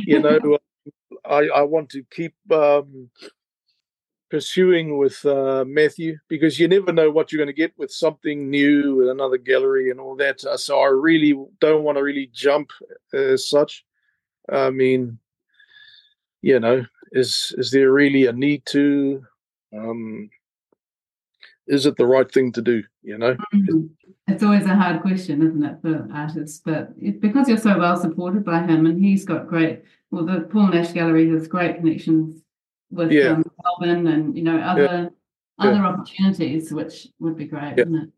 [0.05, 0.59] You know,
[1.25, 3.09] I, I want to keep um,
[4.31, 8.49] pursuing with uh, Matthew because you never know what you're going to get with something
[8.49, 10.45] new with another gallery and all that.
[10.45, 12.71] Uh, so I really don't want to really jump
[13.13, 13.85] as such.
[14.51, 15.19] I mean,
[16.43, 19.25] you know, is is there really a need to?
[19.77, 20.31] Um,
[21.67, 22.83] is it the right thing to do?
[23.03, 23.87] You know, mm-hmm.
[24.29, 26.61] it's always a hard question, isn't it, for artists?
[26.65, 30.41] But it, because you're so well supported by him, and he's got great well, the
[30.41, 32.43] Paul Nache Gallery has great connections
[32.91, 33.31] with yeah.
[33.31, 35.09] um, Melbourne and you know other yeah.
[35.59, 35.87] other yeah.
[35.87, 38.11] opportunities, which would be great, wouldn't it?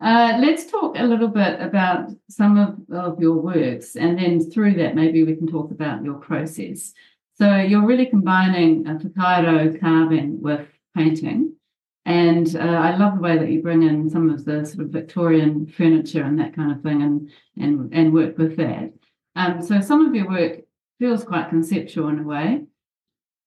[0.00, 4.74] Uh, let's talk a little bit about some of, of your works, and then through
[4.74, 6.92] that, maybe we can talk about your process.
[7.34, 10.66] So you're really combining a whakairo carving with
[10.96, 11.56] painting.
[12.04, 14.90] And uh, I love the way that you bring in some of the sort of
[14.90, 18.92] Victorian furniture and that kind of thing and, and, and work with that.
[19.36, 20.60] Um, so some of your work
[20.98, 22.64] feels quite conceptual in a way.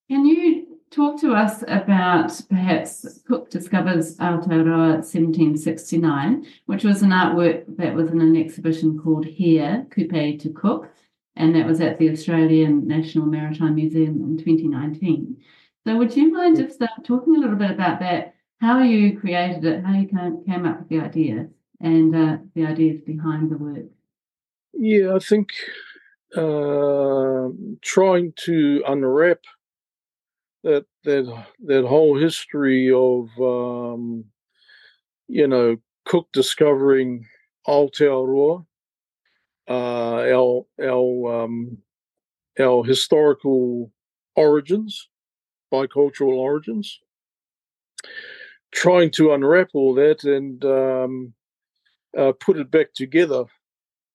[0.09, 7.65] Can you talk to us about perhaps Cook discovers Aotearoa 1769, which was an artwork
[7.77, 10.89] that was in an exhibition called Here, Coupe to Cook,
[11.35, 15.37] and that was at the Australian National Maritime Museum in 2019.
[15.85, 19.65] So would you mind just uh, talking a little bit about that how you created
[19.65, 21.47] it, how you came up with the idea,
[21.81, 23.85] and uh, the ideas behind the work.
[24.73, 25.49] Yeah, I think
[26.35, 27.49] uh,
[27.81, 29.39] trying to unwrap
[30.63, 34.25] that that that whole history of um,
[35.27, 37.27] you know Cook discovering
[37.67, 38.65] Aotearoa,
[39.69, 41.78] uh, our our um,
[42.60, 43.91] our historical
[44.36, 45.10] origins,
[45.73, 46.99] bicultural origins,
[48.71, 51.34] trying to unwrap all that and um,
[52.17, 53.45] uh, put it back together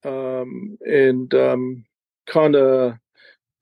[0.04, 1.84] um, and um,
[2.26, 2.94] kind of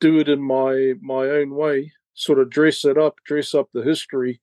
[0.01, 1.93] do it in my my own way.
[2.15, 4.41] Sort of dress it up, dress up the history,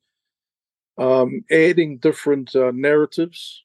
[0.97, 3.64] um, adding different uh, narratives,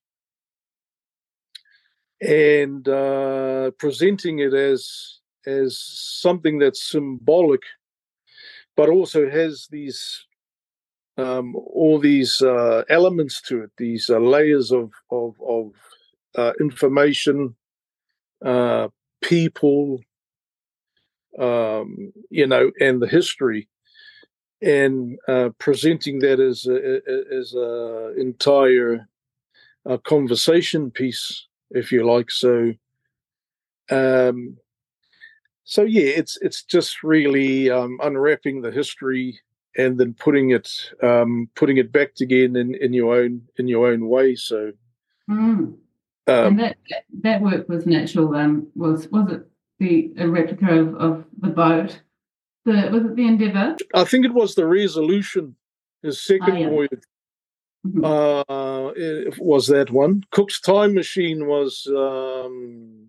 [2.20, 7.62] and uh, presenting it as as something that's symbolic,
[8.76, 10.26] but also has these
[11.16, 15.72] um, all these uh, elements to it, these uh, layers of of, of
[16.36, 17.54] uh, information,
[18.44, 18.88] uh,
[19.22, 20.00] people,
[21.38, 23.68] um, you know, and the history,
[24.62, 27.00] and uh, presenting that as a,
[27.34, 29.08] as a entire
[29.88, 32.30] uh, conversation piece, if you like.
[32.30, 32.72] So,
[33.90, 34.56] um,
[35.64, 39.40] so yeah, it's it's just really um, unwrapping the history
[39.76, 43.88] and then putting it um, putting it back again in, in your own in your
[43.88, 44.34] own way.
[44.34, 44.72] So,
[45.28, 45.36] mm.
[45.36, 45.78] um,
[46.26, 46.76] and that
[47.22, 48.34] that work was natural.
[48.34, 49.46] Um, was was it
[49.78, 52.00] the a replica of, of the boat?
[52.64, 53.76] The was it the Endeavour?
[53.94, 55.56] I think it was the Resolution.
[56.02, 56.68] His second oh, yeah.
[56.68, 57.02] voyage.
[57.86, 58.04] Mm-hmm.
[58.04, 60.22] Uh, was that one.
[60.30, 63.06] Cook's time machine was um,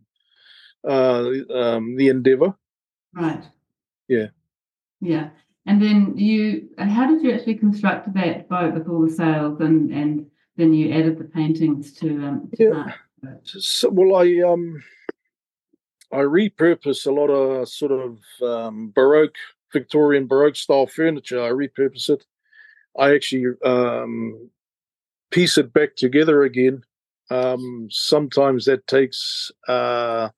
[0.87, 2.55] uh, um, the Endeavour.
[3.13, 3.43] Right.
[4.07, 4.27] Yeah.
[5.01, 5.29] Yeah.
[5.65, 9.91] And then you, how did you actually construct that boat with all the sails and
[9.91, 10.25] and
[10.57, 12.63] then you added the paintings to um to
[13.23, 13.35] yeah.
[13.43, 14.83] So, well, I um
[16.11, 19.35] I repurpose a lot of sort of um, Baroque
[19.71, 21.41] Victorian Baroque style furniture.
[21.41, 22.25] I repurpose it.
[22.97, 24.49] I actually um,
[25.31, 26.83] piece it back together again.
[27.29, 30.29] Um, sometimes that takes, uh,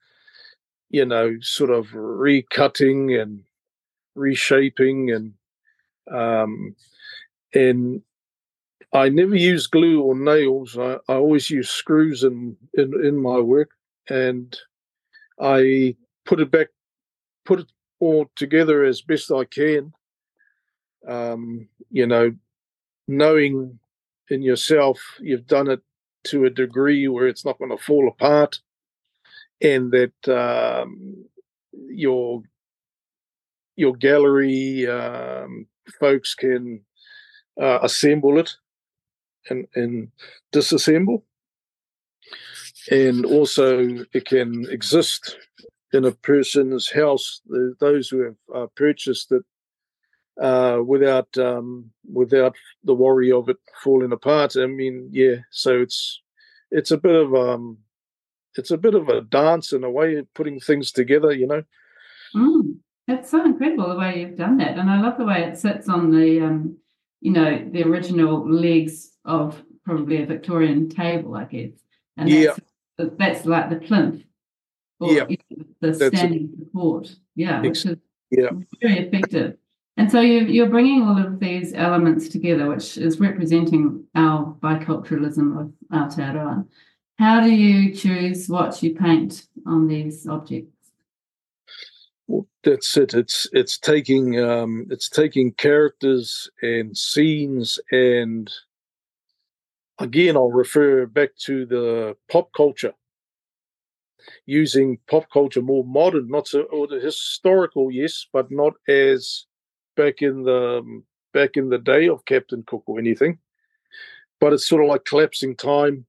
[0.89, 3.43] you know, sort of recutting and
[4.15, 5.33] reshaping and
[6.11, 6.75] um,
[7.53, 8.01] and
[8.93, 10.77] I never use glue or nails.
[10.77, 13.71] I, I always use screws in, in in my work,
[14.09, 14.55] and
[15.39, 16.67] I put it back,
[17.45, 19.93] put it all together as best I can.
[21.07, 22.33] Um, you know,
[23.07, 23.79] knowing
[24.29, 25.81] in yourself you've done it
[26.25, 28.59] to a degree where it's not going to fall apart,
[29.61, 31.25] and that um,
[31.73, 32.43] your
[33.75, 35.67] your gallery um,
[35.99, 36.81] folks can
[37.59, 38.55] uh, assemble it
[39.49, 40.11] and, and
[40.53, 41.23] disassemble.
[42.91, 45.37] And also, it can exist
[45.93, 47.41] in a person's house.
[47.79, 49.43] Those who have uh, purchased it
[50.41, 54.55] uh, without um, without the worry of it falling apart.
[54.57, 55.37] I mean, yeah.
[55.51, 56.21] So it's
[56.71, 57.77] it's a bit of um,
[58.55, 61.31] it's a bit of a dance in a way, of putting things together.
[61.31, 61.63] You know.
[62.35, 62.75] Mm.
[63.05, 65.89] It's so incredible the way you've done that, and I love the way it sits
[65.89, 66.77] on the, um,
[67.19, 71.73] you know, the original legs of probably a Victorian table, I guess.
[72.15, 72.55] And yeah,
[72.97, 74.23] that's, that's like the plinth,
[75.01, 77.13] or yeah, you know, the standing support.
[77.35, 77.97] Yeah, which is
[78.31, 78.51] yeah.
[78.81, 79.57] very effective.
[79.97, 85.59] And so you, you're bringing all of these elements together, which is representing our biculturalism
[85.59, 86.65] of Aotearoa.
[87.19, 90.73] How do you choose what you paint on these objects?
[92.63, 93.13] that's it.
[93.13, 98.51] It's it's taking um, it's taking characters and scenes, and
[99.99, 102.93] again, I'll refer back to the pop culture,
[104.45, 109.45] using pop culture more modern, not so or the historical, yes, but not as
[109.95, 113.39] back in the um, back in the day of Captain Cook or anything.
[114.39, 116.05] But it's sort of like collapsing time,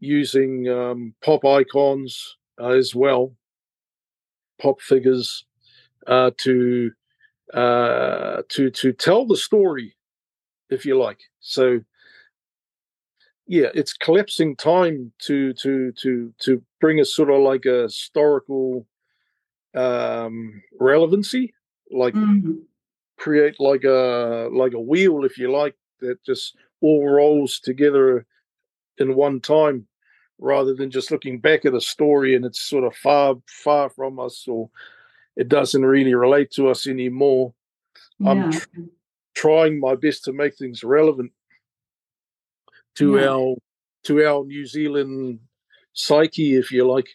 [0.00, 3.34] using um, pop icons uh, as well,
[4.60, 5.44] pop figures
[6.06, 6.92] uh, to
[7.54, 9.96] uh, to to tell the story,
[10.70, 11.20] if you like.
[11.40, 11.80] So
[13.46, 18.86] yeah, it's collapsing time to to to to bring a sort of like a historical
[19.74, 21.54] um relevancy,
[21.90, 22.52] like mm-hmm.
[23.18, 28.26] Create like a like a wheel, if you like, that just all rolls together
[28.98, 29.86] in one time
[30.38, 34.20] rather than just looking back at a story and it's sort of far far from
[34.20, 34.70] us or
[35.36, 37.52] it doesn't really relate to us anymore
[38.18, 38.30] yeah.
[38.30, 38.66] i'm tr-
[39.34, 41.32] trying my best to make things relevant
[42.94, 43.28] to yeah.
[43.28, 43.56] our
[44.04, 45.40] to our new zealand
[45.92, 47.08] psyche if you like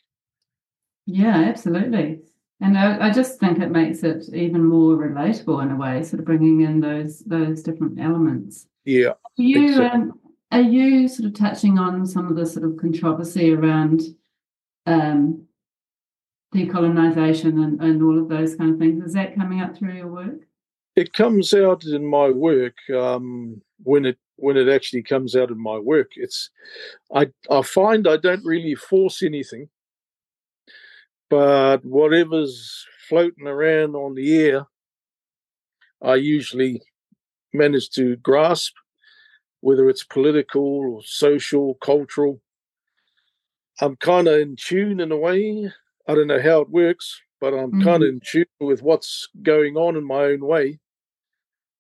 [1.06, 2.22] yeah absolutely
[2.64, 6.20] and I, I, just think it makes it even more relatable in a way sort
[6.22, 10.20] of bringing in those those different elements yeah Are you um,
[10.54, 14.04] are you sort of touching on some of the sort of controversy around
[14.86, 15.46] um,
[16.54, 19.04] decolonization and, and all of those kind of things?
[19.04, 20.42] Is that coming up through your work?
[20.96, 25.60] It comes out in my work um, when it when it actually comes out in
[25.60, 26.12] my work.
[26.16, 26.52] It's
[27.14, 29.70] I I find I don't really force anything,
[31.34, 34.68] but whatever's floating around on the air,
[36.00, 36.84] I usually
[37.52, 38.76] manage to grasp
[39.62, 42.40] whether it's political or social, cultural.
[43.82, 45.72] I'm kind of in tune in a way.
[46.08, 47.84] I don't know how it works, but I'm mm-hmm.
[47.84, 50.78] kind of in tune with what's going on in my own way.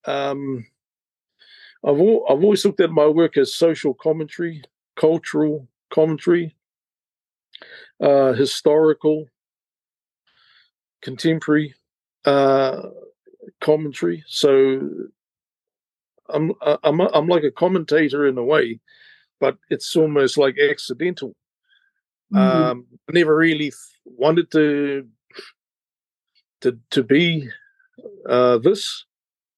[0.06, 0.66] Um,
[1.86, 4.64] I've al- I've always looked at my work as social commentary,
[4.96, 6.56] cultural commentary,
[8.02, 9.28] uh, historical,
[11.04, 11.76] contemporary
[12.26, 12.90] uh,
[13.62, 14.24] commentary.
[14.28, 14.90] So
[16.30, 18.80] I'm uh, I'm I'm like a commentator in a way,
[19.40, 21.36] but it's almost like accidental.
[22.34, 22.38] Mm-hmm.
[22.38, 23.72] Um, I never really
[24.06, 25.08] wanted to
[26.62, 27.50] to to be
[28.28, 29.06] uh, this.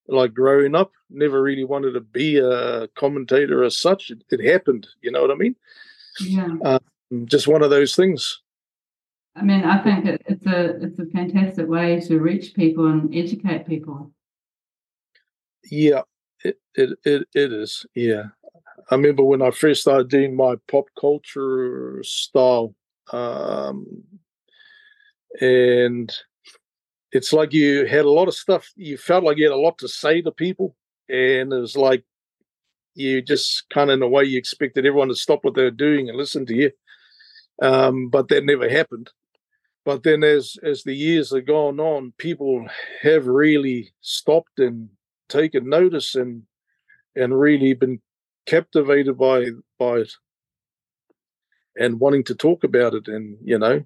[0.08, 4.12] Like growing up, never really wanted to be a commentator as such.
[4.12, 5.56] It, it happened, you know what I mean?
[6.20, 6.48] Yeah.
[6.64, 8.40] Um, just one of those things.
[9.36, 13.14] I mean, I think it, it's a it's a fantastic way to reach people and
[13.14, 14.12] educate people.
[15.70, 16.02] Yeah,
[16.44, 18.24] it, it it it is, yeah.
[18.90, 22.76] I remember when I first started doing my pop culture style,
[23.12, 24.04] um,
[25.42, 26.14] and
[27.12, 28.72] it's like you had a lot of stuff.
[28.76, 30.78] You felt like you had a lot to say to people,
[31.10, 32.06] and it was like
[32.94, 35.72] you just kind of in a way you expected everyone to stop what they were
[35.72, 36.72] doing and listen to you.
[37.62, 39.12] Um, but that never happened.
[39.86, 42.68] But then, as as the years have gone on, people
[43.02, 44.90] have really stopped and
[45.30, 46.44] taken notice and
[47.16, 48.02] and really been
[48.46, 49.46] captivated by
[49.80, 50.12] by it
[51.78, 53.84] and wanting to talk about it and you know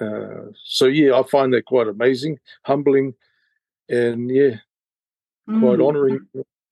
[0.00, 3.14] uh, so yeah i find that quite amazing humbling
[3.88, 4.56] and yeah
[5.46, 5.86] quite mm.
[5.86, 6.20] honoring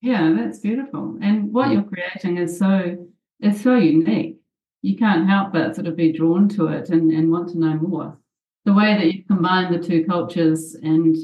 [0.01, 1.73] yeah that's beautiful and what mm.
[1.73, 2.97] you're creating is so
[3.39, 4.37] is so unique
[4.81, 7.73] you can't help but sort of be drawn to it and, and want to know
[7.75, 8.17] more
[8.65, 11.15] the way that you combine the two cultures and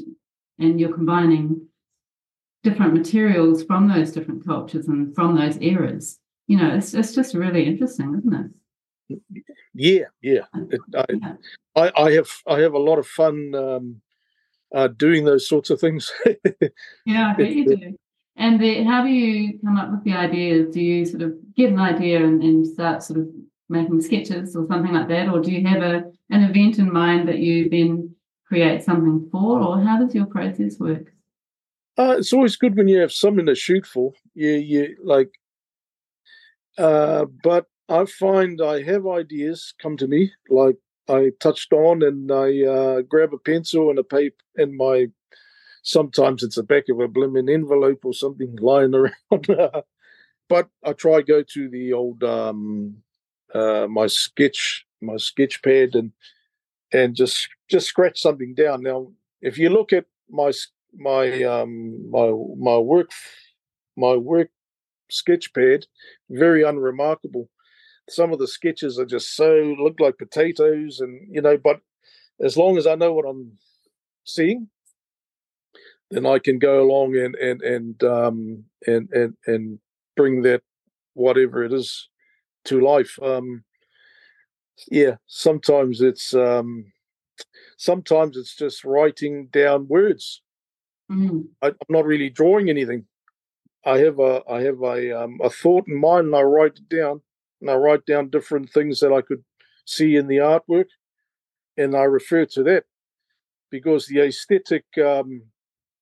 [0.58, 1.66] and you're combining
[2.62, 6.18] different materials from those different cultures and from those eras.
[6.46, 9.20] You know, it's it's just really interesting, isn't it?
[9.74, 10.44] Yeah, yeah.
[10.70, 11.34] It, I, yeah.
[11.76, 14.00] I, I, have I have a lot of fun um,
[14.74, 16.12] uh, doing those sorts of things.
[17.06, 17.96] yeah, I bet you do.
[18.36, 20.72] And the, how do you come up with the ideas?
[20.72, 23.28] Do you sort of get an idea and, and start sort of
[23.70, 27.28] making sketches or something like that, or do you have a an event in mind
[27.28, 28.14] that you then
[28.46, 31.12] create something for, or how does your process work?
[31.96, 34.12] Uh, it's always good when you have something to shoot for.
[34.34, 35.30] You, you like,
[36.78, 40.32] uh, but I find I have ideas come to me.
[40.48, 40.76] Like
[41.08, 45.06] I touched on, and I uh, grab a pencil and a paper and my.
[45.82, 48.94] Sometimes it's the back of a blooming envelope or something lying
[49.30, 49.46] around.
[50.48, 52.96] but I try go to the old um,
[53.54, 56.12] uh, my sketch my sketch pad and
[56.92, 58.82] and just just scratch something down.
[58.82, 60.52] Now, if you look at my
[60.96, 63.10] my um my my work
[63.96, 64.50] my work
[65.10, 65.86] sketch pad
[66.30, 67.48] very unremarkable
[68.08, 71.80] some of the sketches are just so look like potatoes and you know but
[72.40, 73.52] as long as i know what i'm
[74.24, 74.68] seeing
[76.10, 79.78] then i can go along and and and um and and and
[80.16, 80.62] bring that
[81.14, 82.08] whatever it is
[82.64, 83.64] to life um
[84.90, 86.92] yeah sometimes it's um
[87.76, 90.42] sometimes it's just writing down words
[91.10, 91.48] Mm.
[91.60, 93.06] I, am not really drawing anything.
[93.84, 96.88] I have a I have a um, a thought in mind and I write it
[96.88, 97.22] down,
[97.60, 99.42] and I write down different things that I could
[99.84, 100.86] see in the artwork,
[101.76, 102.84] and I refer to that
[103.70, 105.42] because the aesthetic um,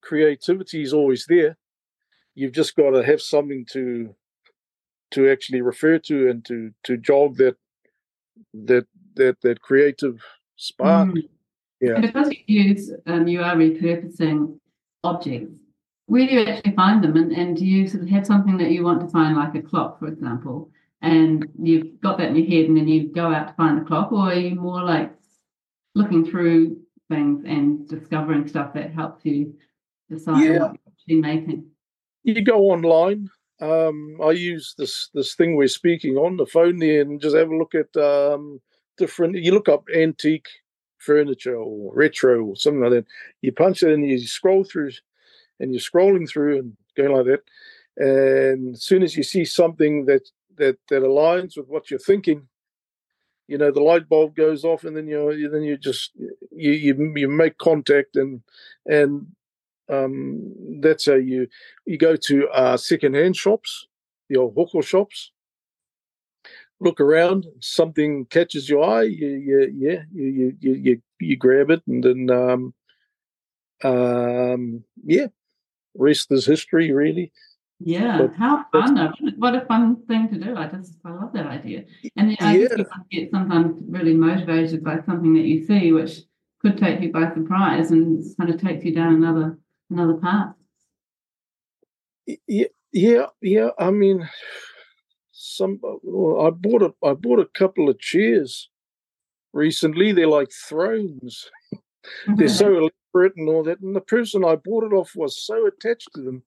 [0.03, 1.57] creativity is always there.
[2.35, 4.15] You've just got to have something to
[5.13, 7.57] to actually refer to and to to jog that
[8.55, 8.87] that
[9.17, 10.23] that that creative
[10.57, 11.11] spark.
[11.11, 11.29] Mm.
[11.81, 11.95] Yeah.
[11.95, 14.59] And because you use um, you are repurposing
[15.05, 15.55] objects,
[16.07, 17.17] where do you actually find them?
[17.17, 19.63] And, and do you sort of have something that you want to find, like a
[19.63, 20.71] clock, for example,
[21.03, 23.85] and you've got that in your head and then you go out to find the
[23.85, 25.13] clock, or are you more like
[25.95, 26.79] looking through
[27.09, 29.55] things and discovering stuff that helps you
[30.11, 30.59] decide yeah.
[30.59, 31.65] what you're making?
[32.25, 33.31] You go online.
[33.61, 37.51] Um, I use this this thing we're speaking on the phone there and just have
[37.51, 38.61] a look at um,
[38.97, 39.37] different.
[39.37, 40.49] You look up antique
[40.99, 43.07] furniture or retro or something like that.
[43.41, 44.91] You punch it and you scroll through
[45.61, 47.43] and you're scrolling through and going like that.
[47.97, 52.47] And as soon as you see something that that that aligns with what you're thinking,
[53.49, 57.13] you know the light bulb goes off, and then you then you just you you,
[57.17, 58.43] you make contact and
[58.87, 59.27] and
[59.89, 61.49] um, that's how you
[61.87, 63.87] you go to uh, second-hand shops,
[64.37, 65.33] old hawker shops.
[66.81, 71.83] Look around, something catches your eye, you, you yeah, you, you you you grab it,
[71.89, 72.75] and then um,
[73.83, 75.27] um, yeah,
[75.95, 77.33] rest is history, really.
[77.81, 79.13] Yeah, but how fun!
[79.37, 80.57] What a fun thing to do.
[80.57, 81.85] I just I love that idea.
[82.17, 82.69] And I yeah.
[82.77, 86.23] you get sometimes really motivated by something that you see, which
[86.61, 89.59] could take you by surprise and kind of takes you down another
[89.91, 90.55] another path.
[92.47, 93.71] Yeah, yeah, yeah.
[93.79, 94.29] I mean,
[95.33, 98.69] some uh, I bought a I bought a couple of chairs
[99.53, 100.13] recently.
[100.13, 101.51] They're like thrones.
[102.37, 103.81] They're so elaborate and all that.
[103.81, 106.43] And the person I bought it off was so attached to them,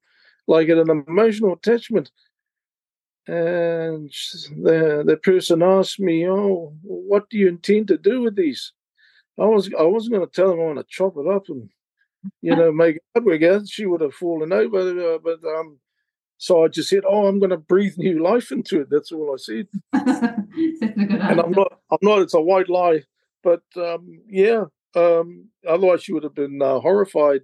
[0.48, 2.12] like an emotional attachment.
[3.28, 4.12] And
[4.64, 8.74] the the person asked me, "Oh, what do you intend to do with these?"
[9.40, 11.70] I was I wasn't going to tell them I want to chop it up and
[12.42, 13.66] you know make it up again.
[13.66, 15.80] She would have fallen over, uh, but um,
[16.38, 19.34] so I just said, "Oh, I'm going to breathe new life into it." That's all
[19.34, 19.68] I said.
[19.94, 22.22] and I'm not I'm not.
[22.22, 23.04] It's a white lie,
[23.44, 24.66] but um, yeah.
[24.96, 27.42] Um, otherwise, she would have been uh, horrified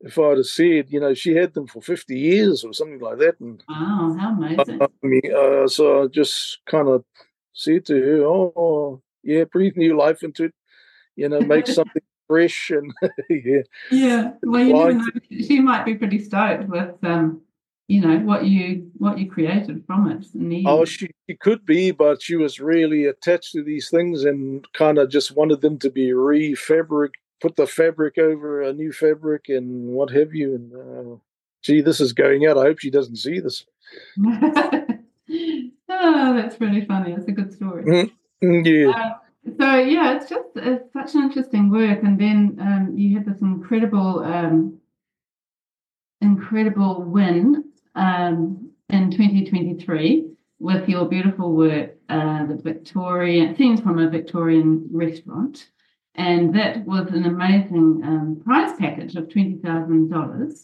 [0.00, 3.18] if I'd have said, you know, she had them for 50 years or something like
[3.18, 3.40] that.
[3.40, 4.82] And, wow, how amazing.
[4.82, 7.04] Uh, I mean, uh, so I just kind of
[7.52, 10.54] said to her, oh, yeah, breathe new life into it,
[11.16, 12.92] you know, make something fresh and
[13.30, 13.62] yeah.
[13.90, 14.32] Yeah.
[14.42, 15.04] Well, you never know.
[15.30, 17.42] She might be pretty stoked with, um,
[17.88, 20.64] you know, what you what you created from it.
[20.66, 24.98] Oh, she, she could be, but she was really attached to these things and kind
[24.98, 27.10] of just wanted them to be refabric
[27.40, 30.54] put the fabric over a new fabric and what have you.
[30.54, 31.16] And uh,
[31.62, 32.58] gee, this is going out.
[32.58, 33.64] I hope she doesn't see this.
[34.24, 34.90] oh,
[35.88, 37.14] that's really funny.
[37.14, 37.84] That's a good story.
[37.84, 38.64] Mm-hmm.
[38.64, 38.90] Yeah.
[38.90, 39.14] Uh,
[39.58, 42.02] so yeah, it's just it's such an interesting work.
[42.02, 44.78] And then um, you had this incredible, um,
[46.20, 54.08] incredible win um, in 2023 with your beautiful work, uh, the Victorian scenes from a
[54.08, 55.68] Victorian restaurant.
[56.14, 60.62] And that was an amazing um, prize package of $20,000.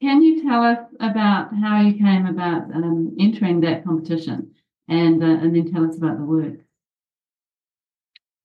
[0.00, 4.52] Can you tell us about how you came about um, entering that competition
[4.88, 6.54] and, uh, and then tell us about the work?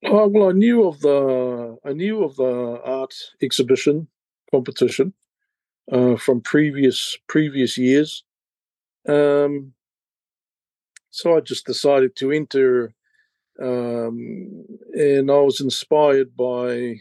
[0.06, 4.08] Oh, well, I knew of the I knew of the art exhibition
[4.52, 5.14] competition
[5.92, 8.24] uh, from previous previous years,
[9.08, 9.74] um,
[11.10, 12.94] so I just decided to enter
[13.60, 17.00] um, and I was inspired by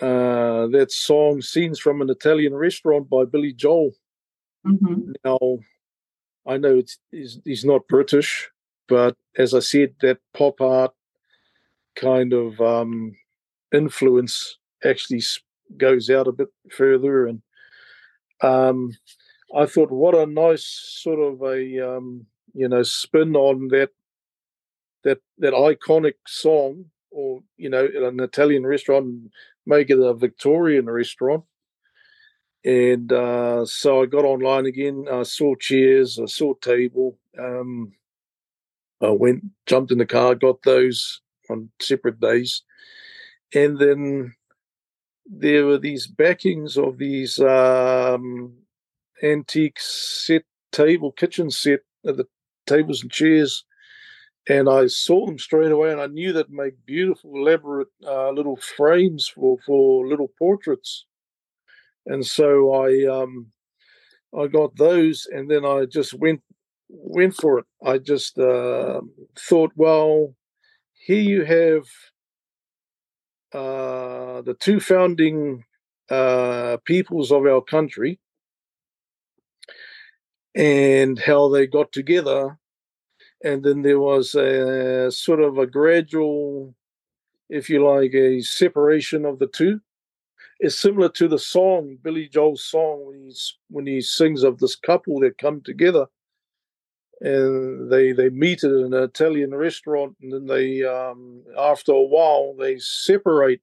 [0.00, 3.92] uh, that song "Scenes from an Italian Restaurant" by Billy Joel.
[4.66, 5.12] Mm-hmm.
[5.24, 5.58] Now,
[6.46, 8.50] I know it's he's, he's, not British,
[8.88, 10.92] but as I said, that pop art
[11.96, 13.14] kind of um,
[13.72, 15.22] influence actually
[15.76, 17.42] goes out a bit further, and
[18.42, 18.92] um,
[19.54, 23.90] I thought, what a nice sort of a um, you know spin on that
[25.04, 29.30] that that iconic song, or you know, an Italian restaurant,
[29.66, 31.44] make it a Victorian restaurant.
[32.64, 35.06] And uh, so I got online again.
[35.10, 37.18] I saw chairs, I saw table.
[37.38, 37.92] Um,
[39.00, 41.20] I went, jumped in the car, got those
[41.52, 42.62] on separate days,
[43.54, 44.34] and then
[45.26, 48.54] there were these backings of these um,
[49.22, 50.42] antique set
[50.72, 52.26] table kitchen set of the
[52.66, 53.64] tables and chairs
[54.48, 58.56] and I saw them straight away, and I knew they'd make beautiful, elaborate uh, little
[58.56, 61.06] frames for for little portraits.
[62.06, 63.52] And so I um,
[64.36, 66.42] I got those, and then I just went
[66.88, 67.66] went for it.
[67.84, 69.00] I just uh,
[69.38, 70.34] thought, well,
[71.04, 71.84] here you have
[73.52, 75.64] uh, the two founding
[76.08, 78.20] uh, peoples of our country
[80.54, 82.56] and how they got together.
[83.42, 86.72] And then there was a sort of a gradual,
[87.48, 89.80] if you like, a separation of the two.
[90.60, 94.76] It's similar to the song, Billy Joel's song, when he's when he sings of this
[94.76, 96.06] couple that come together
[97.22, 102.54] and they they meet at an Italian restaurant, and then they um, after a while
[102.58, 103.60] they separate,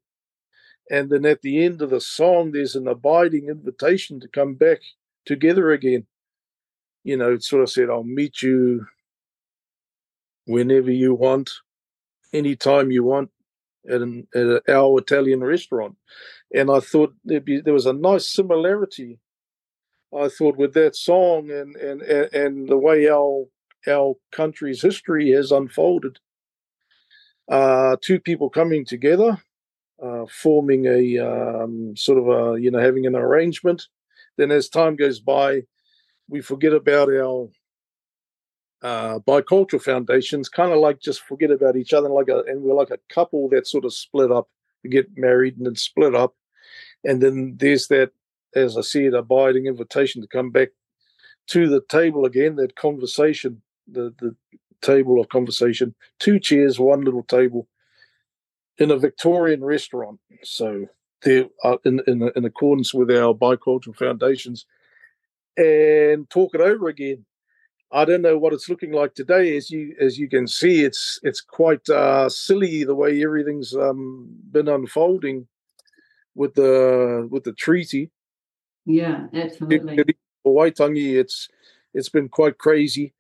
[0.90, 4.80] and then at the end of the song there's an abiding invitation to come back
[5.26, 6.08] together again.
[7.04, 8.88] You know, it sort of said, "I'll meet you
[10.46, 11.52] whenever you want,
[12.34, 13.30] anytime you want."
[13.90, 15.96] At, an, at our Italian restaurant,
[16.54, 19.20] and I thought be, there was a nice similarity
[20.18, 23.46] I thought with that song and and and the way our
[23.88, 26.20] our country's history has unfolded,
[27.50, 29.42] uh, two people coming together,
[30.02, 33.88] uh, forming a um, sort of a you know having an arrangement.
[34.38, 35.64] Then as time goes by,
[36.28, 37.50] we forget about our
[38.82, 42.74] uh, bicultural foundations, kind of like just forget about each other, like a, and we're
[42.74, 44.48] like a couple that sort of split up,
[44.90, 46.36] get married and then split up,
[47.04, 48.12] and then there's that
[48.56, 50.70] as I said, abiding invitation to come back
[51.48, 54.36] to the table again, that conversation, the, the
[54.82, 57.68] table of conversation, two chairs, one little table
[58.78, 60.20] in a Victorian restaurant.
[60.44, 60.88] So
[61.24, 64.66] they're uh, in, in, in accordance with our bicultural foundations
[65.58, 67.26] and talk it over again.
[67.92, 69.58] I don't know what it's looking like today.
[69.58, 74.30] As you as you can see, it's it's quite uh, silly the way everything's um,
[74.52, 75.48] been unfolding
[76.36, 78.12] with the with the treaty.
[78.86, 80.04] Yeah, absolutely.
[80.46, 81.50] Waitangi, it's
[81.94, 83.14] it's been quite crazy.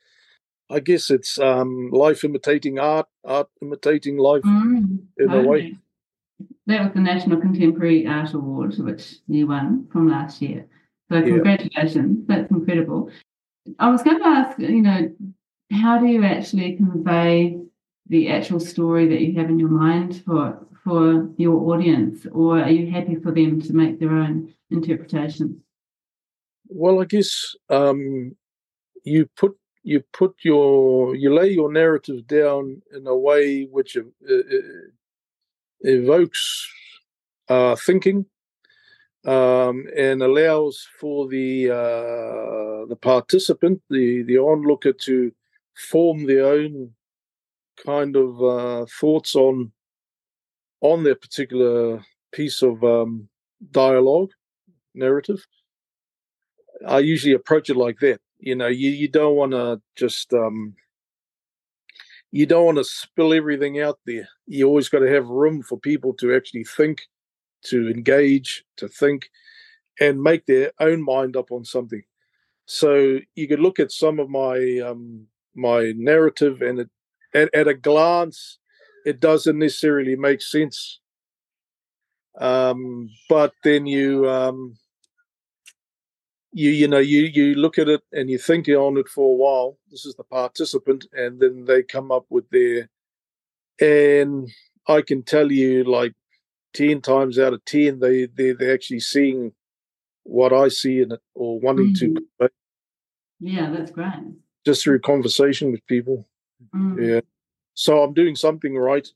[0.69, 5.45] I guess it's um, life imitating art, art imitating life mm, in totally.
[5.45, 5.77] a way.
[6.67, 10.67] That was the National Contemporary Art Award, which you won from last year.
[11.11, 12.35] So congratulations, yeah.
[12.35, 13.09] that's incredible.
[13.79, 15.11] I was going to ask, you know,
[15.71, 17.59] how do you actually convey
[18.07, 22.71] the actual story that you have in your mind for for your audience, or are
[22.71, 25.61] you happy for them to make their own interpretations?
[26.67, 28.35] Well, I guess um,
[29.03, 34.33] you put you put your you lay your narrative down in a way which uh,
[34.33, 34.87] uh
[35.81, 36.67] evokes
[37.49, 38.25] uh, thinking
[39.25, 45.31] um, and allows for the uh, the participant, the the onlooker, to
[45.91, 46.91] form their own
[47.85, 49.71] kind of uh, thoughts on
[50.81, 53.27] on their particular piece of um,
[53.71, 54.31] dialogue
[54.93, 55.45] narrative.
[56.87, 58.21] I usually approach it like that.
[58.39, 60.75] You know, you, you don't want to just um,
[62.31, 64.29] you don't want to spill everything out there.
[64.47, 67.01] You always got to have room for people to actually think,
[67.65, 69.29] to engage, to think,
[69.99, 72.03] and make their own mind up on something.
[72.65, 76.89] So you could look at some of my um, my narrative, and it,
[77.33, 78.58] at, at a glance,
[79.05, 80.99] it doesn't necessarily make sense.
[82.39, 84.77] Um, but then you um,
[86.51, 89.35] you you know you you look at it and you think on it for a
[89.35, 89.77] while.
[89.89, 92.89] This is the participant, and then they come up with their
[93.79, 94.49] and
[94.87, 96.13] I can tell you like
[96.73, 99.53] ten times out of ten they they they're actually seeing
[100.23, 102.15] what I see in it or wanting mm-hmm.
[102.15, 102.49] to.
[103.39, 104.13] Yeah, that's great.
[104.65, 106.27] Just through conversation with people.
[106.75, 107.07] Mm.
[107.07, 107.21] Yeah.
[107.79, 109.07] So I'm doing something right.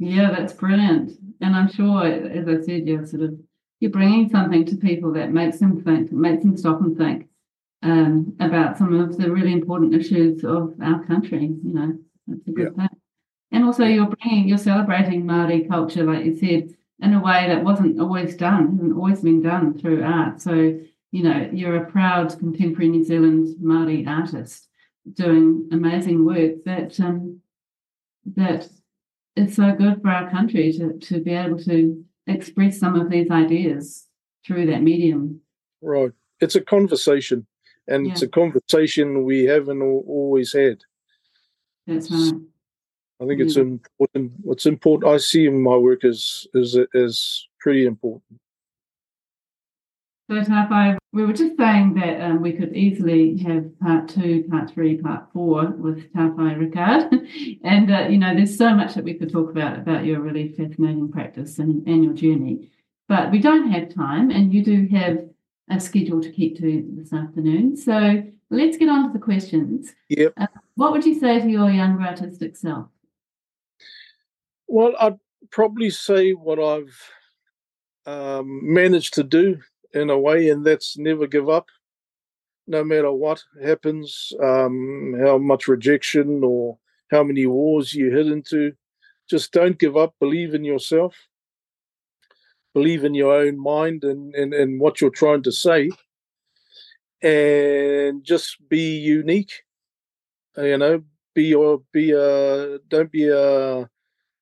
[0.00, 1.12] Yeah, that's brilliant.
[1.40, 3.38] And I'm sure, as I said, you're sort of
[3.78, 7.28] you're bringing something to people that makes them think, makes them stop and think
[7.84, 11.44] um, about some of the really important issues of our country.
[11.44, 12.88] You know, that's a good yeah.
[12.88, 12.98] thing.
[13.52, 17.62] And also, you're bringing, you're celebrating Maori culture, like you said, in a way that
[17.62, 20.42] wasn't always done, hasn't always been done through art.
[20.42, 20.54] So,
[21.12, 24.66] you know, you're a proud contemporary New Zealand Maori artist
[25.14, 27.40] doing amazing work that um,
[28.36, 28.68] that
[29.36, 33.30] is so good for our country to, to be able to express some of these
[33.30, 34.06] ideas
[34.46, 35.40] through that medium.
[35.80, 36.12] Right.
[36.40, 37.46] It's a conversation,
[37.86, 38.12] and yeah.
[38.12, 40.82] it's a conversation we haven't always had.
[41.86, 42.34] That's right.
[43.20, 43.46] I think yeah.
[43.46, 44.32] it's important.
[44.42, 48.40] What's important, I see in my work as is is pretty important.
[50.30, 54.70] So, Tawhai, we were just saying that um, we could easily have part two, part
[54.70, 57.26] three, part four with Tawhai Rickard.
[57.64, 60.50] and, uh, you know, there's so much that we could talk about, about your really
[60.50, 62.70] fascinating practice and, and your journey.
[63.08, 65.24] But we don't have time, and you do have
[65.70, 67.74] a schedule to keep to this afternoon.
[67.78, 69.94] So let's get on to the questions.
[70.10, 70.34] Yep.
[70.36, 72.88] Uh, what would you say to your younger artistic self?
[74.66, 75.18] Well, I'd
[75.50, 77.02] probably say what I've
[78.04, 79.60] um, managed to do
[79.94, 81.66] in a way, and that's never give up,
[82.66, 86.78] no matter what happens, um, how much rejection or
[87.10, 88.72] how many wars you hit into.
[89.28, 90.14] Just don't give up.
[90.20, 91.14] Believe in yourself.
[92.74, 95.90] Believe in your own mind and, and, and what you're trying to say.
[97.22, 99.64] And just be unique.
[100.56, 101.02] You know,
[101.34, 103.88] be your be a don't be a,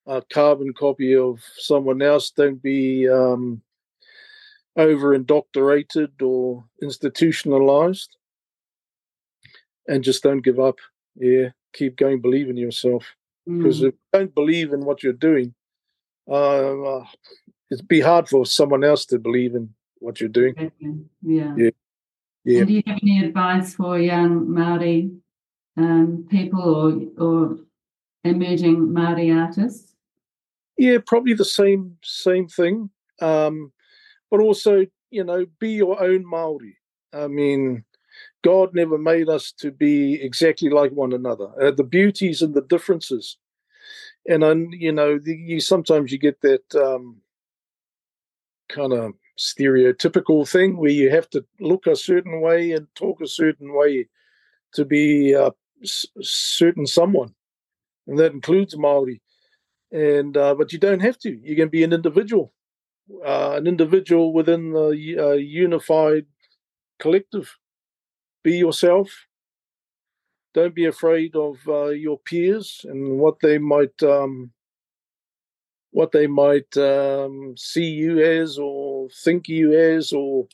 [0.07, 2.31] a carbon copy of someone else.
[2.31, 3.63] Don't be um,
[4.77, 8.17] over indoctrinated or institutionalized.
[9.89, 10.79] And just don't give up.
[11.15, 12.21] Yeah, keep going.
[12.21, 13.05] Believe in yourself
[13.47, 13.89] because Mm.
[13.89, 15.55] if you don't believe in what you're doing,
[16.31, 17.05] uh,
[17.71, 20.55] it'd be hard for someone else to believe in what you're doing.
[20.57, 20.95] Exactly.
[21.23, 21.55] Yeah.
[21.57, 21.71] Yeah.
[22.45, 22.59] Yeah.
[22.61, 25.11] And do you have any advice for young Maori
[25.77, 27.59] um, people or or
[28.25, 29.95] emerging Maori artists?
[30.77, 32.91] Yeah, probably the same same thing.
[33.21, 33.73] Um,
[34.31, 36.79] but also, you know, be your own Maori.
[37.13, 37.85] I mean,
[38.45, 41.49] God never made us to be exactly like one another.
[41.63, 43.39] Uh, the beauties and the differences,
[44.29, 47.19] and then you know, the, you sometimes you get that um,
[48.69, 53.27] kind of stereotypical thing where you have to look a certain way and talk a
[53.29, 54.09] certain way
[54.75, 55.53] to be a
[55.83, 57.35] s- certain someone,
[58.07, 59.23] and that includes Maori.
[59.93, 61.31] And uh, but you don't have to.
[61.31, 62.53] You can be an individual,
[63.25, 66.27] uh, an individual within the uh, unified
[66.99, 67.57] collective.
[68.43, 69.27] Be yourself.
[70.55, 74.53] Don't be afraid of uh, your peers and what they might um,
[75.91, 80.47] what they might um, see you as or think you as, or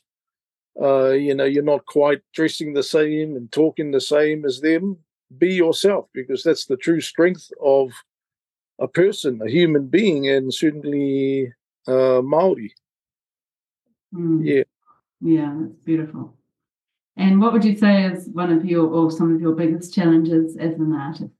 [0.81, 4.97] uh, you know, you're not quite dressing the same and talking the same as them.
[5.37, 7.91] Be yourself because that's the true strength of
[8.79, 11.53] a person, a human being, and certainly
[11.87, 12.73] uh, Maori.
[14.13, 14.45] Mm.
[14.45, 14.63] Yeah.
[15.21, 16.35] Yeah, that's beautiful.
[17.15, 20.57] And what would you say is one of your or some of your biggest challenges
[20.57, 21.31] as an artist?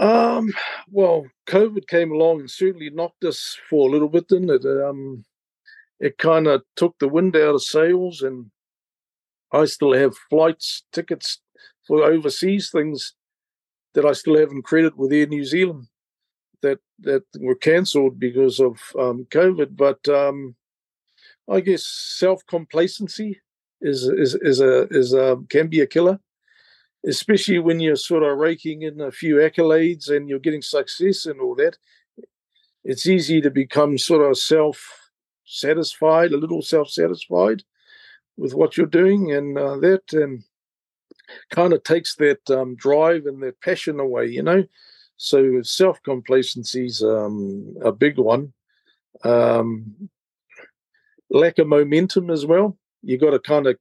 [0.00, 0.52] Um,
[0.90, 4.64] well, COVID came along and certainly knocked us for a little bit, didn't it?
[4.64, 5.24] Um,
[5.98, 8.50] it kind of took the wind out of sails, and
[9.52, 11.40] I still have flights, tickets
[11.86, 13.14] for overseas things
[13.94, 15.88] that I still haven't credit with Air New Zealand
[16.62, 19.76] that that were cancelled because of um, COVID.
[19.76, 20.56] But um,
[21.48, 23.40] I guess self complacency
[23.80, 26.20] is is is a is a can be a killer
[27.06, 31.40] especially when you're sort of raking in a few accolades and you're getting success and
[31.40, 31.76] all that,
[32.84, 35.10] it's easy to become sort of self
[35.44, 37.62] satisfied, a little self satisfied
[38.36, 40.44] with what you're doing, and uh, that and
[41.50, 44.64] kind of takes that um, drive and that passion away, you know.
[45.18, 48.52] So self complacency is um, a big one.
[49.24, 50.08] Um,
[51.28, 52.78] lack of momentum as well.
[53.02, 53.76] You got to kind of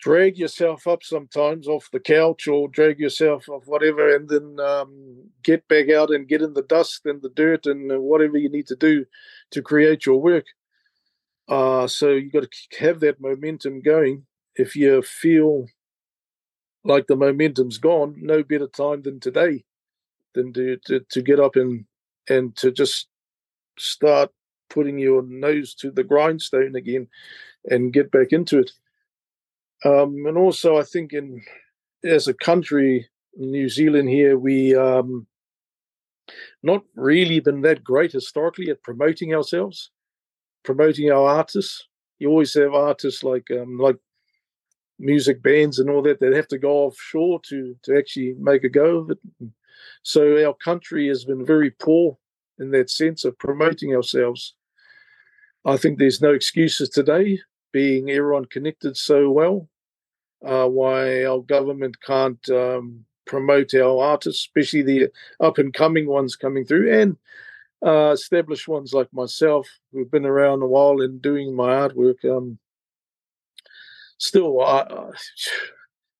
[0.00, 5.16] drag yourself up sometimes off the couch or drag yourself off whatever and then um,
[5.42, 8.68] get back out and get in the dust and the dirt and whatever you need
[8.68, 9.04] to do
[9.50, 10.46] to create your work
[11.48, 14.24] uh, so you got to have that momentum going
[14.54, 15.66] if you feel
[16.84, 19.64] like the momentum's gone no better time than today
[20.34, 21.84] than to, to, to get up and
[22.28, 23.08] and to just
[23.78, 24.30] start
[24.68, 27.06] putting your nose to the grindstone again
[27.70, 28.70] and get back into it
[29.84, 31.42] um, and also, I think in
[32.04, 35.26] as a country, New Zealand here, we um,
[36.62, 39.90] not really been that great historically at promoting ourselves,
[40.64, 41.86] promoting our artists.
[42.18, 43.96] You always have artists like um, like
[44.98, 48.68] music bands and all that that have to go offshore to to actually make a
[48.68, 49.18] go of it.
[50.02, 52.18] So our country has been very poor
[52.58, 54.54] in that sense of promoting ourselves.
[55.64, 57.40] I think there's no excuses today
[57.72, 59.68] being everyone connected so well,
[60.44, 65.08] uh, why our government can't um, promote our artists, especially the
[65.40, 67.16] up and coming ones coming through, and
[67.86, 72.24] uh, established ones like myself who've been around a while and doing my artwork.
[72.24, 72.58] Um,
[74.16, 75.10] still, I,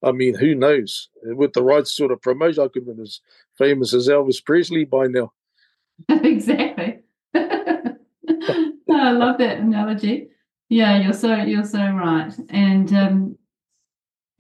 [0.03, 1.09] I mean, who knows?
[1.23, 3.21] With the right sort of promotion, I could have been as
[3.57, 5.33] famous as Elvis Presley by now.
[6.09, 7.01] exactly.
[7.35, 10.29] I love that analogy.
[10.69, 12.33] Yeah, you're so you're so right.
[12.51, 13.39] And um,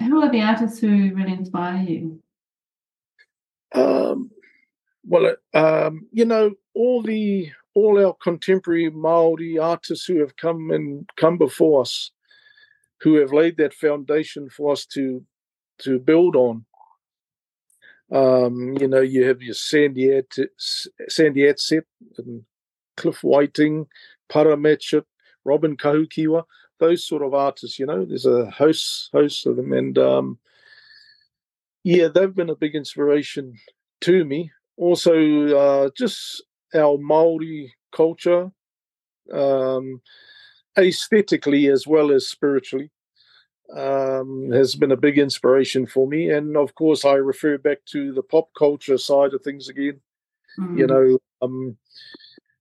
[0.01, 2.23] who are the artists who really inspire you?
[3.75, 4.31] Um,
[5.05, 11.09] well, um, you know, all the all our contemporary Maori artists who have come and
[11.17, 12.11] come before us,
[13.01, 15.25] who have laid that foundation for us to
[15.79, 16.65] to build on.
[18.11, 21.83] Um, you know, you have your Sandy Adsett
[22.17, 22.45] and
[22.97, 23.87] Cliff Whiting,
[24.29, 25.05] Para Matchett,
[25.45, 26.45] Robyn Kahukiwa,
[26.79, 29.73] those sort of artists, you know, there's a host host of them.
[29.73, 30.39] And um,
[31.85, 33.55] yeah, they've been a big inspiration
[34.03, 34.53] to me.
[34.77, 38.51] Also, uh, just our Maori culture,
[39.33, 40.01] um,
[40.79, 42.91] aesthetically as well as spiritually,
[43.77, 46.31] um, has been a big inspiration for me.
[46.31, 50.01] And of course, I refer back to the pop culture side of things again.
[50.59, 50.79] Mm.
[50.79, 51.77] You know, um,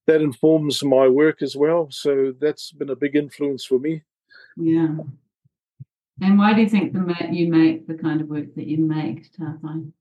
[0.05, 1.87] that informs my work as well.
[1.91, 4.03] So that's been a big influence for me.
[4.55, 4.97] Yeah.
[6.21, 9.31] And why do you think the you make the kind of work that you make,
[9.33, 9.91] Tawhai?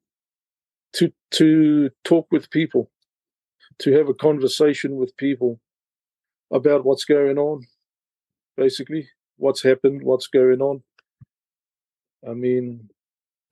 [0.94, 2.90] To to talk with people,
[3.80, 5.60] to have a conversation with people
[6.50, 7.66] about what's going on,
[8.56, 10.82] basically what's happened, what's going on.
[12.28, 12.88] I mean,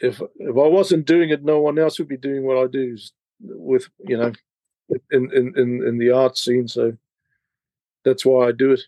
[0.00, 2.96] if if I wasn't doing it, no one else would be doing what I do
[3.40, 4.32] with you know
[5.10, 6.68] in in in, in the art scene.
[6.68, 6.96] So
[8.04, 8.80] that's why I do it.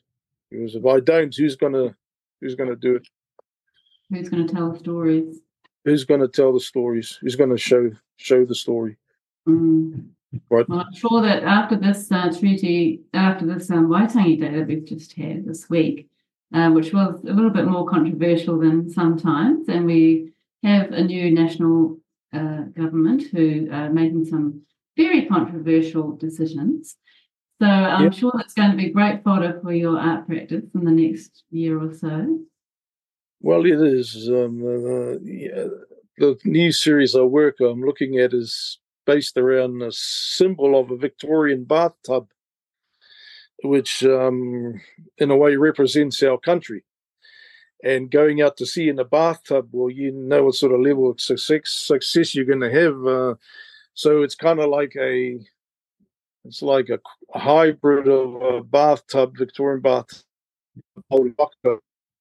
[0.50, 1.94] Because if I don't, who's gonna
[2.40, 3.08] who's gonna do it?
[4.10, 5.40] Who's gonna tell the stories?
[5.84, 7.18] Who's gonna tell the stories?
[7.20, 8.96] Who's gonna show show the story?
[9.48, 10.08] Mm.
[10.50, 10.68] Right.
[10.68, 14.84] Well, I'm sure that after this uh, treaty, after this um, Waitangi Day that we've
[14.84, 16.08] just had this week,
[16.54, 20.32] uh, which was a little bit more controversial than sometimes, and we
[20.62, 21.98] have a new national
[22.32, 24.62] uh, government who are making some
[24.96, 26.96] very controversial decisions.
[27.60, 28.14] So I'm yep.
[28.14, 31.80] sure that's going to be great fodder for your art practice in the next year
[31.80, 32.38] or so.
[33.40, 34.28] Well, it is.
[34.28, 35.68] Um, uh, yeah,
[36.18, 40.96] the new series I work I'm looking at is based around a symbol of a
[40.96, 42.28] Victorian bathtub,
[43.62, 44.80] which um,
[45.18, 46.84] in a way represents our country.
[47.84, 51.10] And going out to sea in a bathtub, well, you know what sort of level
[51.10, 53.06] of success, success you're going to have.
[53.06, 53.34] Uh,
[53.94, 55.38] so it's kind of like a,
[56.44, 56.98] it's like a,
[57.34, 60.24] a hybrid of a bathtub, Victorian bath,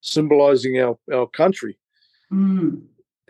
[0.01, 1.77] symbolizing our, our country.
[2.31, 2.81] Mm.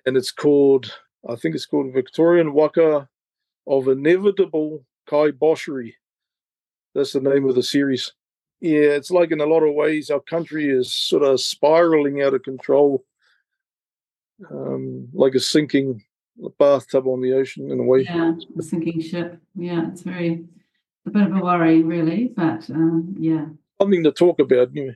[0.06, 0.94] And it's called,
[1.30, 3.08] I think it's called Victorian Waka
[3.68, 5.94] of Inevitable Kaiboshery.
[6.96, 8.14] That's the name of the series.
[8.62, 12.34] Yeah, it's like in a lot of ways our country is sort of spiraling out
[12.34, 13.04] of control,
[14.50, 16.02] um, like a sinking
[16.58, 18.04] bathtub on the ocean in a way.
[18.04, 19.40] Yeah, a sinking ship.
[19.56, 20.46] Yeah, it's very
[21.06, 22.32] a bit of a worry, really.
[22.36, 23.46] But um, yeah,
[23.80, 24.96] something to talk about anyway.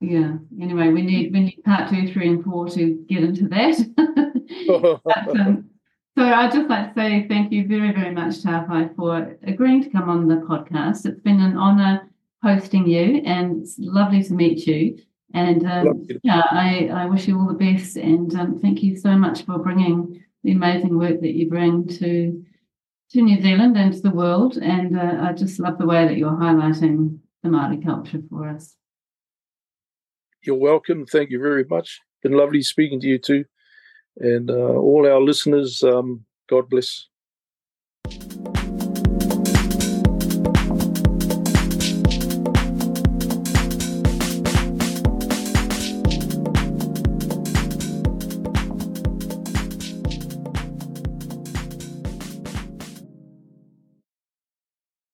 [0.00, 0.36] Yeah.
[0.60, 5.00] Anyway, we need we need part two, three, and four to get into that.
[5.04, 5.70] but, um,
[6.16, 9.90] so I'd just like to say thank you very, very much, Tawhai, for agreeing to
[9.90, 11.06] come on the podcast.
[11.06, 12.08] It's been an honour
[12.42, 14.98] hosting you, and it's lovely to meet you.
[15.34, 19.16] And um, yeah, I, I wish you all the best, and um, thank you so
[19.16, 22.44] much for bringing the amazing work that you bring to
[23.12, 24.56] to New Zealand and to the world.
[24.56, 28.74] And uh, I just love the way that you're highlighting the Māori culture for us.
[30.42, 31.06] You're welcome.
[31.06, 32.00] Thank you very much.
[32.22, 33.44] Been lovely speaking to you too.
[34.18, 37.08] And uh, all our listeners, um, God bless.